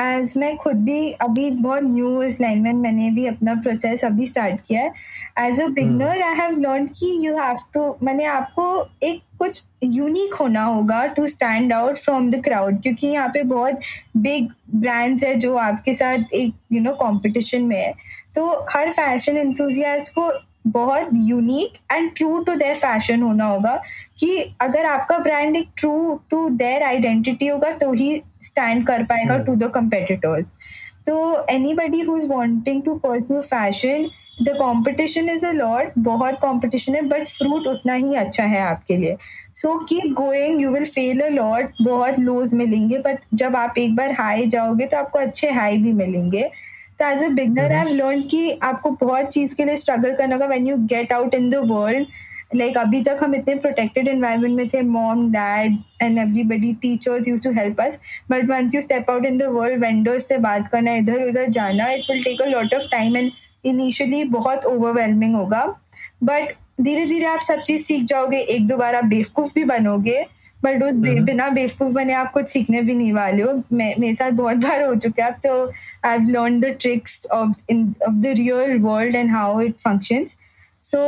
एज 0.00 0.30
um, 0.30 0.36
मैं 0.38 0.56
खुद 0.56 0.76
भी 0.84 1.10
अभी 1.22 1.50
बहुत 1.52 1.82
न्यू 1.84 2.22
इस 2.22 2.40
लाइन 2.40 2.60
में 2.62 2.72
मैंने 2.74 3.10
भी 3.10 3.26
अपना 3.26 3.54
प्रोसेस 3.62 4.04
अभी 4.04 4.26
स्टार्ट 4.26 4.60
किया 4.66 4.82
है. 4.82 4.92
As 5.40 5.60
a 5.60 5.66
beginner 5.68 6.22
I 6.22 6.34
have 6.36 6.58
learn 6.60 6.86
कि 6.88 7.16
यू 7.26 7.36
हैव 7.38 7.56
टू 7.74 7.84
मैंने 8.02 8.24
आपको 8.26 8.64
एक 9.02 9.20
कुछ 9.38 9.62
यूनिक 9.84 10.34
होना 10.34 10.62
होगा 10.64 11.04
to 11.14 11.26
stand 11.26 11.72
out 11.72 11.98
from 11.98 12.28
the 12.30 12.42
crowd 12.44 12.80
क्योंकि 12.82 13.06
यहाँ 13.06 13.28
पे 13.28 13.42
बहुत 13.52 13.80
बिग 14.18 14.48
ब्रांड्स 14.76 15.24
है 15.24 15.34
जो 15.36 15.54
आपके 15.58 15.94
साथ 15.94 16.34
एक 16.34 16.54
यू 16.72 16.80
नो 16.80 16.92
कंपटीशन 17.02 17.62
में 17.62 17.76
है. 17.76 17.92
तो 18.34 18.48
हर 18.70 18.90
फ़ैशन 18.92 19.36
इंथुजियास्ट 19.38 20.12
को 20.12 20.30
बहुत 20.66 21.08
unique 21.28 21.78
and 21.92 22.10
true 22.16 22.38
to 22.38 22.54
their 22.54 22.74
fashion 22.74 23.22
होना 23.22 23.46
होगा 23.46 23.74
कि 24.18 24.36
अगर 24.60 24.86
आपका 24.86 25.18
ब्रांड 25.18 25.56
एक 25.56 25.68
ट्रू 25.76 26.20
टू 26.30 26.48
देयर 26.56 26.82
आइडेंटिटी 26.82 27.46
होगा 27.46 27.70
तो 27.78 27.92
ही 27.92 28.14
स्टैंड 28.42 28.86
कर 28.86 29.02
पाएगा 29.04 29.38
टू 29.44 29.54
द 29.56 29.70
कंपेटिटर्स 29.74 30.54
तो 31.06 31.46
anybody 31.74 32.00
who 32.00 32.16
is 32.16 32.28
wanting 32.28 32.82
to 32.82 32.94
pursue 33.04 33.40
fashion 33.40 34.08
the 34.42 34.56
competition 34.58 35.28
is 35.28 35.46
a 35.46 35.50
lot 35.52 35.92
बहुत 36.00 36.38
कॉम्पिटिशन 36.40 36.94
है 36.94 37.02
बट 37.08 37.26
फ्रूट 37.28 37.66
उतना 37.68 37.94
ही 37.94 38.14
अच्छा 38.16 38.44
है 38.44 38.60
आपके 38.60 38.96
लिए. 38.96 39.16
So 39.54 39.78
keep 39.88 40.12
going 40.16 40.60
you 40.62 40.70
will 40.70 40.84
fail 40.86 41.20
a 41.20 41.28
lot 41.30 41.72
बहुत 41.82 42.18
लोज 42.18 42.54
मिलेंगे 42.54 42.98
बट 42.98 43.18
जब 43.34 43.56
आप 43.56 43.78
एक 43.78 43.94
बार 43.96 44.12
हाई 44.20 44.46
जाओगे 44.46 44.86
तो 44.86 44.96
आपको 44.96 45.18
अच्छे 45.18 45.50
हाई 45.50 45.76
भी 45.78 45.92
मिलेंगे. 45.92 46.50
तो 47.02 47.08
as 47.08 47.22
a 47.22 47.28
beginner 47.34 47.72
I 47.74 47.94
learn 47.94 48.20
कि 48.30 48.50
आपको 48.62 48.90
बहुत 48.98 49.32
चीज़ 49.32 49.54
के 49.56 49.64
लिए 49.64 49.76
स्ट्रगल 49.76 50.12
करना 50.16 50.34
होगा 50.34 50.46
when 50.46 50.66
you 50.66 50.76
get 50.90 51.12
out 51.12 51.34
in 51.34 51.48
the 51.50 51.62
world 51.70 52.06
like 52.54 52.76
अभी 52.78 53.00
तक 53.04 53.18
हम 53.22 53.34
इतने 53.34 53.54
प्रोटेक्टेड 53.54 54.08
एनवायरमेंट 54.08 54.56
में 54.56 54.68
थे 54.68 54.82
mom 54.82 55.30
dad 55.32 55.76
and 56.02 56.18
everybody 56.18 56.72
teachers 56.82 57.28
use 57.28 57.42
to 57.42 57.52
help 57.52 57.80
us 57.80 57.98
but 58.30 58.50
once 58.50 58.74
you 58.74 58.80
step 58.80 59.10
out 59.10 59.26
in 59.26 59.38
the 59.38 59.48
world 59.52 59.80
vendors 59.84 60.28
से 60.28 60.38
बात 60.46 60.68
करना 60.72 60.94
इधर 60.96 61.24
उधर 61.28 61.46
जाना 61.58 61.88
it 61.92 62.10
will 62.10 62.22
take 62.24 62.42
a 62.42 62.46
lot 62.46 62.74
of 62.74 62.86
time 62.90 63.16
and 63.16 63.30
initially 63.64 64.22
बहुत 64.36 64.64
ओवरवेलमिंग 64.64 65.34
होगा. 65.36 65.64
बट 66.22 66.52
धीरे 66.80 67.06
धीरे 67.06 67.26
आप 67.26 67.40
सब 67.40 67.62
चीज़ 67.62 67.82
सीख 67.84 68.04
जाओगे 68.04 68.38
एक 68.56 68.66
दो 68.66 68.76
बार 68.76 68.94
आप 68.94 69.04
बेवकूफ़ 69.06 69.52
भी 69.54 69.64
बनोगे. 69.64 70.24
बट 70.64 70.82
उस। 70.82 70.92
बिना 71.24 71.48
बेवकूफ़ 71.50 71.92
बने 71.94 72.12
आप 72.14 72.30
कुछ 72.32 72.48
सीखने 72.48 72.82
भी 72.82 72.94
नहीं 72.94 73.12
वाले 73.12 73.42
हो। 73.42 73.52
मैं 73.72 73.94
मेरे 73.98 74.14
साथ 74.14 74.30
बहुत 74.32 74.56
बार 74.56 74.84
हो 74.84 74.94
चुके 74.96 75.22
हैं। 75.22 75.32
तो 75.40 75.64
I 76.04 76.18
have 76.18 76.28
learn 76.30 76.60
the 76.60 76.76
tricks 76.80 77.26
of 77.32 77.50
in 77.70 77.86
of 78.08 78.14
the 78.14 78.34
real 78.36 78.78
world 78.82 79.14
and 79.14 79.30
how 79.30 79.60
it 79.60 79.78
functions 79.80 80.36
so 80.84 81.00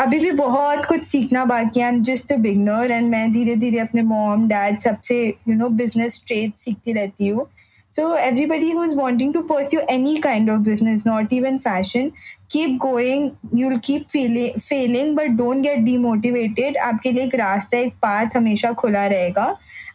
अभी 0.00 0.18
भी 0.18 0.30
बहुत 0.32 0.84
कुछ 0.86 1.04
सीखना 1.04 1.44
बाकी 1.44 1.80
है। 1.80 1.86
I 1.86 1.92
am 1.92 2.02
just 2.02 2.32
a 2.32 2.36
beginner 2.38 2.90
and 2.90 3.10
मैं 3.10 3.30
धीरे 3.32 3.54
धीरे 3.56 3.78
अपने 3.78 4.02
मॉम 4.02 4.46
डैड 4.48 4.78
सबसे 4.80 5.16
यू 5.26 5.54
नो 5.54 5.68
बिज़नेस 5.78 6.22
ट्रेड 6.26 6.52
सीखती 6.56 6.92
रहती 6.92 7.28
हूँ। 7.28 7.46
So 7.92 8.14
everybody 8.14 8.72
who's 8.72 8.94
wanting 8.94 9.32
to 9.32 9.42
pursue 9.42 9.80
any 9.88 10.20
kind 10.20 10.50
of 10.50 10.62
business, 10.62 11.04
not 11.04 11.32
even 11.32 11.58
fashion, 11.58 12.12
keep 12.48 12.78
going. 12.78 13.36
You'll 13.52 13.80
keep 13.80 14.08
feeling 14.08 14.58
failing, 14.58 15.14
but 15.14 15.36
don't 15.36 15.62
get 15.62 15.84
demotivated. 15.84 16.76
आपके 16.76 17.12
लिए 17.12 17.24
एक 17.24 17.34
रास्ता 17.34 17.78
एक 17.78 17.94
पाथ 18.02 18.36
हमेशा 18.36 18.72
खुला 18.82 19.06
रहेगा 19.06 19.46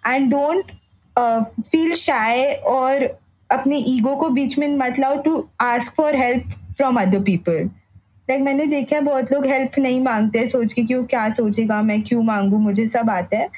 एंड 0.07 0.29
डोंट 0.31 0.71
फील 1.61 1.93
शाय 1.95 2.43
और 2.69 3.03
अपने 3.49 3.77
ईगो 3.87 4.15
को 4.15 4.29
बीच 4.29 4.57
में 4.59 4.67
मत 4.77 4.99
लाओ 4.99 5.21
to 5.21 5.45
ask 5.61 5.95
for 5.97 6.15
help 6.15 6.57
from 6.77 6.99
other 7.01 7.23
people 7.23 7.69
like 8.29 8.41
मैंने 8.41 8.65
देखा 8.65 8.95
है 8.95 9.01
बहुत 9.03 9.31
लोग 9.33 9.45
हेल्प 9.47 9.77
नहीं 9.79 10.01
मांगते 10.03 10.47
सोच 10.47 10.73
के 10.73 10.83
कि 10.83 10.95
वो 10.95 11.03
क्या 11.09 11.29
सोचेगा 11.33 11.81
मैं 11.81 12.01
क्यों 12.03 12.23
मांगू 12.23 12.57
मुझे 12.59 12.85
सब 12.87 13.09
आता 13.09 13.37
है 13.37 13.49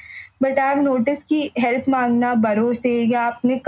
बट 0.42 0.58
आई 0.58 0.74
हैव 0.74 0.82
नोटिस 0.82 1.22
कि 1.24 1.50
हेल्प 1.58 1.88
मांगना 1.88 2.34
बड़ों 2.46 2.72
से 2.72 2.92
या 3.02 3.26
अपने 3.26 3.60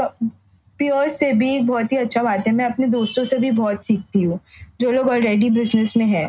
पियर्स 0.78 1.18
से 1.18 1.32
भी 1.34 1.58
बहुत 1.62 1.92
ही 1.92 1.96
अच्छा 1.96 2.22
बात 2.22 2.46
है। 2.46 2.52
मैं 2.52 2.64
अपने 2.64 2.86
दोस्तों 2.88 3.24
से 3.24 3.38
भी 3.38 3.50
बहुत 3.52 3.86
सीखती 3.86 4.22
हूँ, 4.22 4.38
जो 4.80 4.90
लोग 4.92 5.08
ऑलरेडी 5.08 5.50
बिज़नेस 5.50 5.96
में 5.96 6.06
है। 6.06 6.28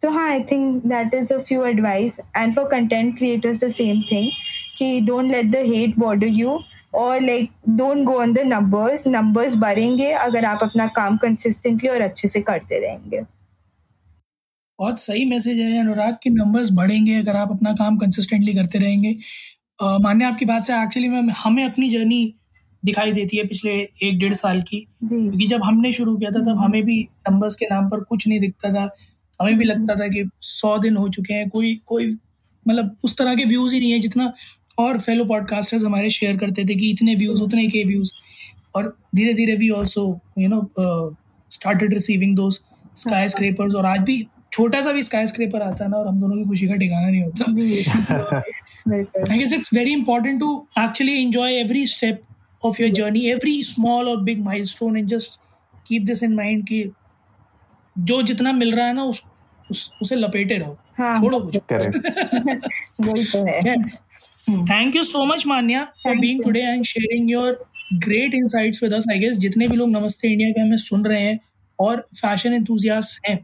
तो 0.00 0.10
हाँ 0.10 0.28
I 0.30 0.40
think 0.42 0.84
that 0.86 1.14
is 1.14 1.32
a 1.34 1.38
few 1.38 1.64
advice 1.66 2.18
and 2.36 2.54
for 2.54 2.68
content 2.68 3.16
creators 3.18 3.56
the 3.58 3.70
same 3.72 4.02
thing 4.12 4.30
कि 4.78 5.00
don't 5.00 5.30
let 5.32 5.46
the 5.46 5.64
hate 5.66 5.98
bother 5.98 6.26
you 6.28 6.58
और 6.94 7.20
like 7.20 7.50
don't 7.68 8.04
go 8.04 8.18
on 8.20 8.32
the 8.32 8.38
numbers 8.46 9.06
numbers 9.06 9.56
बढ़ेंगे 9.58 10.10
अगर 10.12 10.44
आप 10.44 10.62
अपना 10.62 10.86
काम 10.96 11.16
कंसिस्टेंटली 11.16 11.88
और 11.88 12.00
अच्छे 12.00 12.28
से 12.28 12.40
करते 12.42 12.78
रहेंगे। 12.80 13.20
बहुत 14.78 15.00
सही 15.00 15.24
मैसेज 15.30 15.58
है 15.58 15.80
अनुराग 15.80 16.16
कि 16.22 16.30
नंबर्स 16.30 16.70
बढ़ेंगे 16.72 17.14
अगर 17.14 17.36
आप 17.36 17.50
अपना 17.50 17.72
काम 17.74 17.96
कंसिस्टेंटली 17.98 18.54
करते 18.54 18.78
रहेंगे। 18.78 19.16
मान्य, 19.78 20.24
आपकी 20.24 20.44
बात 20.44 20.64
से 20.64 20.72
एक्चुअली 20.74 21.08
में, 21.08 21.32
हमें 21.34 21.64
अपनी 21.64 21.88
जर्नी 21.90 22.34
दिखाई 22.82 23.12
देती 23.12 23.36
है 23.36 23.44
पिछले 23.46 23.72
एक 24.02 24.18
डेढ़ 24.18 24.34
साल 24.34 24.62
की। 24.62 24.80
क्योंकि 25.04 25.46
जब 25.46 25.64
हमने 25.64 25.92
शुरू 25.92 26.16
किया 26.16 26.30
था 26.30 26.40
तब 26.40 26.48
हम्म। 26.48 26.64
हमें 26.64 26.82
भी 26.84 27.00
नंबर्स 27.30 27.54
के 27.54 27.66
नाम 27.70 27.88
पर 27.90 28.00
कुछ 28.04 28.26
नहीं 28.28 28.40
दिखता 28.40 28.72
था। 28.72 28.88
हमें 29.40 29.56
भी 29.58 29.64
लगता 29.64 29.94
था 29.94 30.08
कि 30.08 30.24
सौ 30.40 30.76
दिन 30.78 30.96
हो 30.96 31.08
चुके 31.08 31.34
हैं 31.34 31.48
कोई 31.50 31.74
कोई 31.86 32.10
मतलब 32.66 32.96
उस 33.04 33.16
तरह 33.18 33.34
के 33.34 33.44
व्यूज़ 33.44 33.74
ही 33.74 33.80
नहीं 33.80 33.92
है 33.92 33.98
जितना 34.00 34.32
और 34.78 34.98
फेलो 35.00 35.24
पॉडकास्टर्स 35.24 35.84
हमारे 35.84 36.10
शेयर 36.10 36.36
करते 36.36 36.64
थे 36.64 36.74
कि 36.74 36.90
इतने 36.90 37.14
व्यूज़ 37.14 37.42
उतने 37.42 37.66
के 37.68 37.84
व्यूज़ 37.84 38.12
और 38.76 38.96
धीरे 39.16 39.32
धीरे 39.34 39.56
भी 39.56 39.70
also 39.70 40.04
you 40.38 40.48
know 40.48 40.60
started 41.50 41.94
receiving 41.94 42.36
दो 42.36 42.50
स्काई 42.50 43.28
स्क्रेपर्स 43.28 43.74
और 43.74 43.86
आज 43.86 44.00
भी 44.00 44.26
छोटा 44.52 44.80
सा 44.80 44.92
भी 44.92 45.02
स्काई 45.02 45.26
स्क्रेपर 45.26 45.62
आता 45.62 45.84
है 45.84 45.90
ना 45.90 45.96
और 45.96 46.08
हम 46.08 46.20
दोनों 46.20 46.36
की 46.36 46.44
खुशी 46.44 46.68
का 46.68 46.74
ठिकाना 46.74 47.08
नहीं 47.08 47.22
होता। 47.22 47.44
I 49.32 49.38
guess 49.38 49.52
it's 49.52 49.74
very 49.74 49.92
important 49.92 50.40
to 50.40 50.54
actually 50.78 51.20
enjoy 51.22 51.54
every 51.54 51.86
step 51.86 52.22
of 52.64 52.82
your 52.82 52.90
journey 52.90 53.20
every 53.26 53.62
small 53.62 54.08
और 54.08 54.22
big 54.22 54.40
milestone 54.40 54.96
and 54.96 55.08
just 55.08 55.40
keep 55.86 56.02
this 56.02 56.22
in 56.22 56.34
mind 56.34 56.66
कि 56.68 56.90
जो 57.98 58.22
जितना 58.22 58.52
मिल 58.52 58.74
रहा 58.74 58.86
है 58.86 58.92
ना 58.92 59.04
उस, 59.04 59.22
उस 59.70 59.90
उसे 60.02 60.16
लपेटे 60.16 60.58
रहो। 60.58 60.78
हाँ, 60.98 61.20
छोड़ो 61.20 61.40
कुछ। 61.40 61.56
Thank 64.70 64.96
you 64.96 65.02
so 65.04 65.24
much 65.24 65.46
Manya 65.46 65.84
for 66.04 66.16
being 66.16 66.42
today 66.44 66.60
and 66.60 66.84
sharing 66.84 67.30
your 67.30 67.64
great 67.94 68.34
insights 68.34 68.82
with 68.82 68.94
us 68.94 69.06
I 69.10 69.18
guess 69.18 69.36
जितने 69.36 69.68
भी 69.68 69.76
लोग 69.76 69.88
नमस्ते 69.88 70.28
इंडिया 70.28 70.50
के 70.50 70.60
हमें 70.60 70.76
सुन 70.78 71.04
रहे 71.04 71.20
हैं 71.20 71.38
और 71.78 72.06
फ़ैशन 72.16 72.54
एंथुजियास्ट 72.54 73.28
हैं 73.28 73.38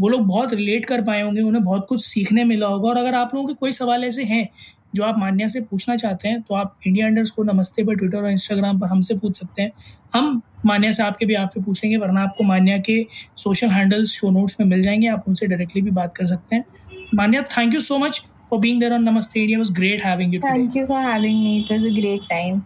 वो 0.00 0.08
लोग 0.08 0.20
बहुत 0.20 0.54
रिलेट 0.54 0.86
कर 0.86 1.02
पाए 1.02 1.22
होंगे 1.22 1.40
उन्हें 1.40 1.64
बहुत 1.64 1.86
कुछ 1.88 2.04
सीखने 2.06 2.44
मिला 2.44 2.66
होगा। 2.66 2.88
और 2.90 2.96
अगर 2.96 3.14
आप 3.14 3.34
लोगों 3.34 3.48
के 3.48 3.54
कोई 3.54 3.72
सवाल 3.72 4.04
ऐसे 4.04 4.24
हैं 4.24 4.48
जो 4.94 5.04
आप 5.04 5.18
मान्या 5.18 5.48
से 5.48 5.60
पूछना 5.60 5.96
चाहते 5.96 6.28
हैं 6.28 6.40
तो 6.42 6.54
आप 6.54 6.76
इंडिया 6.86 7.06
अंडर्स 7.06 7.30
को 7.30 7.42
नमस्ते 7.44 7.84
पर 7.84 7.94
ट्विटर 7.94 8.18
और 8.18 8.30
इंस्टाग्राम 8.30 8.78
पर 8.78 8.86
हमसे 8.86 9.14
पूछ 9.18 9.38
सकते 9.38 9.62
हैं। 9.62 9.72
हम 10.14 10.40
मान्या 10.66 10.92
से 10.92 11.02
आपके 11.02 11.26
भी 11.26 11.34
आपसे 11.34 11.60
पूछ 11.62 11.84
लेंगे 11.84 11.96
वरना 11.96 12.22
आपको 12.22 12.44
मान्या 12.44 12.78
के 12.80 13.02
सोशल 13.36 13.68
हैंडल्स 13.68 14.10
शो 14.10 14.30
नोट्स 14.30 14.56
में 14.60 14.66
मिल 14.66 14.82
जाएँगे 14.82 15.08
आप 15.08 15.24
उनसे 15.28 15.46
डायरेक्टली 15.46 15.82
भी 15.82 15.90
बात 15.90 16.16
कर 16.16 16.26
सकते 16.26 16.56
हैं। 16.56 16.64
Manya 17.14 17.42
thank 17.58 17.74
you 17.74 17.80
so 17.80 17.98
much 17.98 18.24
for 18.50 18.60
being 18.60 18.80
there 18.80 18.92
on 18.92 19.02
Namaste 19.02 19.40
India 19.40 19.58
was 19.58 19.72
great 19.72 20.04
having 20.04 20.34
you 20.34 20.40
thank 20.40 20.76
you 20.76 20.86
for 20.86 21.02
having 21.02 21.42
me 21.44 21.58
it 21.58 21.72
was 21.72 21.86
a 21.86 21.94
great 21.94 22.28
time 22.30 22.62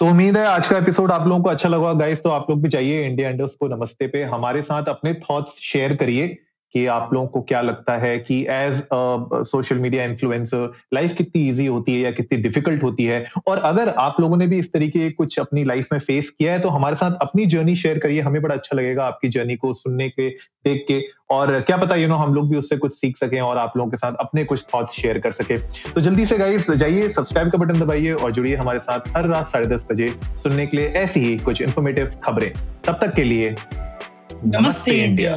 तो 0.00 0.06
उम्मीद 0.06 0.36
है 0.36 0.44
आज 0.46 0.66
का 0.66 0.78
एपिसोड 0.78 1.10
आप 1.12 1.26
लोगों 1.28 1.42
को 1.42 1.50
अच्छा 1.50 1.68
लगा। 1.68 1.92
गाइस 1.94 2.22
तो 2.22 2.28
आप 2.28 2.46
लोग 2.50 2.62
भी 2.62 2.68
चाहिए 2.68 3.06
इंडिया 3.06 3.28
इंडस्ट 3.30 3.58
को 3.58 3.66
नमस्ते 3.68 4.06
पे। 4.06 4.22
हमारे 4.24 4.62
साथ 4.62 4.88
अपने 4.88 5.12
थॉट्स 5.14 5.58
शेयर 5.62 5.94
करिए। 5.96 6.28
कि 6.74 6.84
आप 6.86 7.10
लोगों 7.12 7.26
को 7.26 7.40
क्या 7.42 7.60
लगता 7.60 7.96
है 7.96 8.18
कि 8.20 8.40
as 8.50 8.82
social 8.92 9.78
media 9.78 10.04
influencer 10.04 10.72
life 10.94 11.14
कितनी 11.14 11.48
इजी 11.48 11.66
होती 11.66 11.94
है 11.94 12.00
या 12.00 12.10
कितनी 12.10 12.38
डिफ़िकल्ट 12.42 12.82
होती 12.82 13.04
है? 13.04 13.24
और 13.46 13.58
अगर 13.64 13.88
आप 13.88 14.20
लोगों 14.20 14.36
ने 14.36 14.46
भी 14.46 14.58
इस 14.58 14.72
तरीके 14.72 15.10
कुछ 15.12 15.38
अपनी 15.38 15.64
लाइफ 15.64 15.88
में 15.92 15.98
फेस 16.00 16.30
किया 16.30 16.52
है 16.52 16.60
तो 16.60 16.68
हमारे 16.68 16.96
साथ 16.96 17.16
अपनी 17.20 17.46
जर्नी 17.46 17.74
शेयर 17.76 17.98
करिए। 17.98 18.20
हमें 18.20 18.40
बड़ा 18.42 18.54
अच्छा 18.54 18.76
लगेगा 18.76 19.06
आपकी 19.06 19.28
जर्नी 19.28 19.56
को 19.56 19.72
सुनने 19.74 20.08
के, 20.08 20.28
देख 20.28 20.84
के। 20.88 21.00
और 21.30 21.60
क्या 21.60 21.76
पता 21.76 21.96
यू 21.96 22.08
नो 22.08 22.14
हम 22.16 22.34
लोग 22.34 22.48
भी 22.50 22.56
उससे 22.56 22.76
कुछ 22.76 22.94
सीख 22.94 23.16
सकें 23.16 23.40
और 23.40 23.58
आप 23.58 23.76
लोगों 23.76 23.90
के 23.90 23.96
साथ 23.96 24.12
अपने 24.20 24.44
कुछ 24.44 24.64
थॉट्स 24.74 24.92
शेयर 24.92 25.18
कर 25.18 25.32
सके। 25.32 25.56
तो 25.88 26.00
जल्दी 26.00 26.26
से 26.26 26.38
गाइस 26.38 26.70
जाइए 26.72 27.08
सब्सक्राइब 27.08 27.50
का 27.50 27.58
बटन 27.58 27.80
दबाइए 27.80 28.12
और 28.12 28.32
जुड़िए 28.32 28.54
हमारे 28.56 28.78
साथ 28.80 29.16
हर 29.16 29.26
रात 29.26 29.46
साढ़े 29.46 29.66
दस 29.66 29.86
बजे 29.90 30.12
सुनने 30.42 30.66
के 30.66 30.76
लिए 30.76 30.88
ऐसी 31.02 31.20
ही 31.20 31.36
कुछ 31.40 31.62
इन्फॉर्मेटिव 31.62 32.10
खबरें। 32.24 32.50
तब 32.84 32.98
तक 33.02 33.14
के 33.14 33.24
लिए 33.24 33.54
नमस्ते, 34.44 34.92
इंडिया। 34.94 35.36